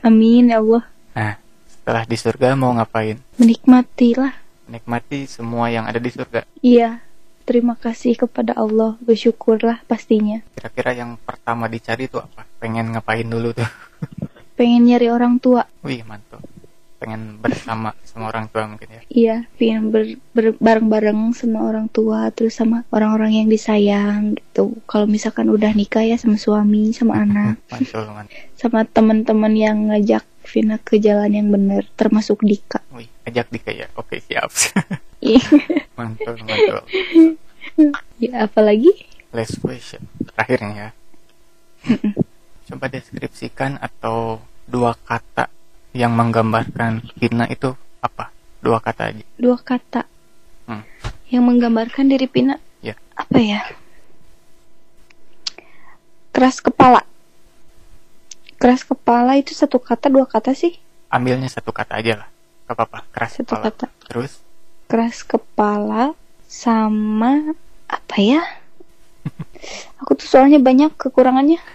amin 0.00 0.50
ya 0.50 0.58
Allah. 0.58 0.84
Nah 1.14 1.34
setelah 1.68 2.02
di 2.08 2.16
surga 2.16 2.56
mau 2.56 2.72
ngapain? 2.72 3.20
Menikmatilah. 3.36 4.32
Nikmati 4.64 5.28
semua 5.28 5.68
yang 5.68 5.84
ada 5.84 6.00
di 6.00 6.08
surga. 6.08 6.48
Iya, 6.64 7.04
terima 7.44 7.76
kasih 7.76 8.16
kepada 8.16 8.56
Allah, 8.56 8.96
bersyukurlah 9.04 9.84
pastinya. 9.84 10.40
kira-kira 10.56 11.04
yang 11.04 11.20
pertama 11.20 11.68
dicari 11.68 12.08
tuh 12.08 12.24
apa? 12.24 12.48
Pengen 12.56 12.96
ngapain 12.96 13.28
dulu 13.28 13.52
tuh? 13.52 13.68
Pengen 14.56 14.88
nyari 14.88 15.12
orang 15.12 15.36
tua, 15.36 15.68
wih 15.84 16.00
mantul 16.08 16.40
pengen 17.04 17.36
bersama 17.36 17.92
sama 18.08 18.32
orang 18.32 18.48
tua 18.48 18.64
mungkin 18.64 18.88
ya? 18.88 19.00
Iya, 19.12 19.36
pengen 19.60 19.92
ber, 19.92 20.16
ber- 20.32 20.56
bareng-bareng 20.56 21.36
sama 21.36 21.68
orang 21.68 21.92
tua, 21.92 22.32
terus 22.32 22.56
sama 22.56 22.88
orang-orang 22.88 23.44
yang 23.44 23.48
disayang 23.52 24.40
gitu. 24.40 24.72
Kalau 24.88 25.04
misalkan 25.04 25.52
udah 25.52 25.68
nikah 25.76 26.00
ya 26.00 26.16
sama 26.16 26.40
suami, 26.40 26.96
sama 26.96 27.20
anak, 27.28 27.60
mantul 27.68 28.08
mantul 28.08 28.40
sama 28.56 28.88
teman-teman 28.88 29.52
yang 29.52 29.76
ngajak 29.92 30.24
Vina 30.44 30.76
ke 30.76 30.96
jalan 30.96 31.32
yang 31.32 31.48
benar, 31.48 31.84
termasuk 31.92 32.40
Dika. 32.40 32.80
wih 32.92 33.08
ajak 33.24 33.48
Dika 33.48 33.68
ya? 33.70 33.88
Oke 33.96 34.20
siap. 34.20 34.48
Iya, 35.20 35.44
mantul 36.00 36.40
mantul. 36.40 36.80
Ya 38.16 38.44
apalagi? 38.44 38.92
last 39.34 39.58
question 39.58 40.04
terakhirnya 40.30 40.72
ya. 40.72 40.88
Coba 42.64 42.86
deskripsikan 42.86 43.76
atau 43.76 44.38
dua 44.64 44.94
kata 44.94 45.50
yang 45.94 46.12
menggambarkan 46.12 47.06
Vina 47.14 47.46
itu 47.46 47.78
apa 47.98 48.30
dua 48.58 48.78
kata 48.78 49.08
aja 49.08 49.24
Dua 49.34 49.56
kata 49.56 50.04
Hmm. 50.64 50.80
yang 51.28 51.44
menggambarkan 51.44 52.08
diri 52.08 52.24
Vina. 52.24 52.56
Ya. 52.80 52.96
Apa 53.12 53.36
ya? 53.36 53.68
Keras 56.32 56.58
kepala. 56.58 57.04
Keras 58.56 58.80
kepala 58.80 59.36
itu 59.36 59.52
satu 59.52 59.76
kata, 59.76 60.08
dua 60.08 60.24
kata 60.24 60.52
sih? 60.52 60.76
ambilnya 61.06 61.46
satu 61.46 61.70
kata 61.70 61.94
aja 61.94 62.18
lah 62.18 62.26
gak 62.64 62.74
apa-apa 62.74 62.98
keras 63.12 63.30
Satu 63.36 63.54
kepala 63.54 63.64
kata. 63.70 63.86
terus 64.08 64.32
Keras 64.88 65.20
kepala 65.20 66.04
sama 66.48 67.52
apa 67.86 68.16
ya? 68.18 68.42
Aku 70.00 70.16
tuh 70.16 70.26
soalnya 70.26 70.58
banyak 70.58 70.96
kekurangannya. 70.96 71.60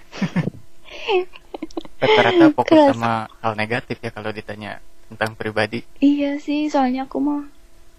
rata-rata 2.00 2.46
fokus 2.58 2.74
Keras. 2.74 2.96
sama 2.96 3.28
hal 3.44 3.54
negatif 3.54 4.00
ya 4.00 4.10
kalau 4.10 4.32
ditanya 4.32 4.80
tentang 5.12 5.36
pribadi 5.36 5.84
Iya 6.00 6.40
sih, 6.40 6.72
soalnya 6.72 7.06
aku 7.06 7.20
mah 7.20 7.44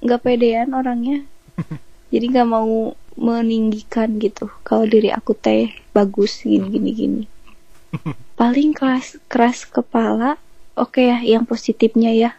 nggak 0.00 0.20
pedean 0.24 0.72
orangnya. 0.72 1.22
Jadi 2.12 2.24
nggak 2.32 2.48
mau 2.48 2.96
meninggikan 3.14 4.16
gitu. 4.16 4.48
Kalau 4.64 4.88
diri 4.88 5.12
aku 5.12 5.36
teh 5.36 5.70
bagus 5.92 6.40
gini 6.42 6.66
gini 6.72 6.90
gini. 6.96 7.22
Paling 8.40 8.72
keras 8.72 9.20
keras 9.28 9.68
kepala. 9.68 10.40
Oke 10.78 11.12
ya, 11.12 11.20
yang 11.20 11.44
positifnya 11.44 12.10
ya. 12.14 12.30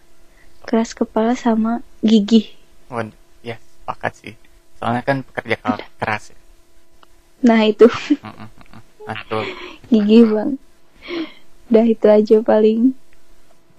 Keras 0.66 0.98
kepala 0.98 1.38
sama 1.38 1.86
gigih. 2.02 2.50
Waduh, 2.90 3.14
ya 3.46 3.56
sepakat 3.62 4.14
sih 4.18 4.34
soalnya 4.82 5.06
kan 5.06 5.22
pekerja 5.22 5.62
keras- 6.02 6.34
ya 6.34 6.40
Nah 7.46 7.62
itu 7.66 7.86
gigih 9.94 10.26
bang 10.34 10.52
udah 11.72 11.86
itu 11.88 12.08
aja 12.12 12.38
paling. 12.44 12.92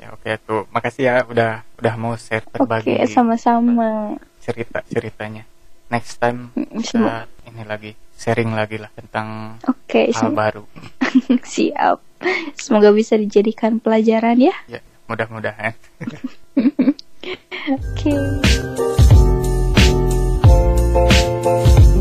Ya 0.01 0.09
oke 0.17 0.25
okay, 0.25 0.41
tuh. 0.41 0.65
Makasih 0.73 1.05
ya 1.05 1.15
udah 1.29 1.61
udah 1.77 1.95
mau 2.01 2.17
share 2.17 2.43
terbagi 2.49 2.97
okay, 2.97 3.05
sama-sama. 3.05 4.17
cerita 4.41 4.81
ceritanya. 4.89 5.45
Next 5.93 6.17
time 6.17 6.57
kita 6.57 7.29
ini 7.53 7.63
lagi 7.69 7.93
sharing 8.17 8.57
lagi 8.57 8.81
lah 8.81 8.89
tentang 8.97 9.61
okay, 9.69 10.09
hal 10.11 10.33
baru. 10.33 10.65
Siap. 11.55 12.01
Semoga 12.57 12.91
bisa 12.97 13.21
dijadikan 13.21 13.77
pelajaran 13.77 14.41
ya. 14.41 14.57
Ya 14.67 14.81
mudah-mudahan. 15.05 15.77
Oke. 17.69 18.11
okay. 21.29 21.92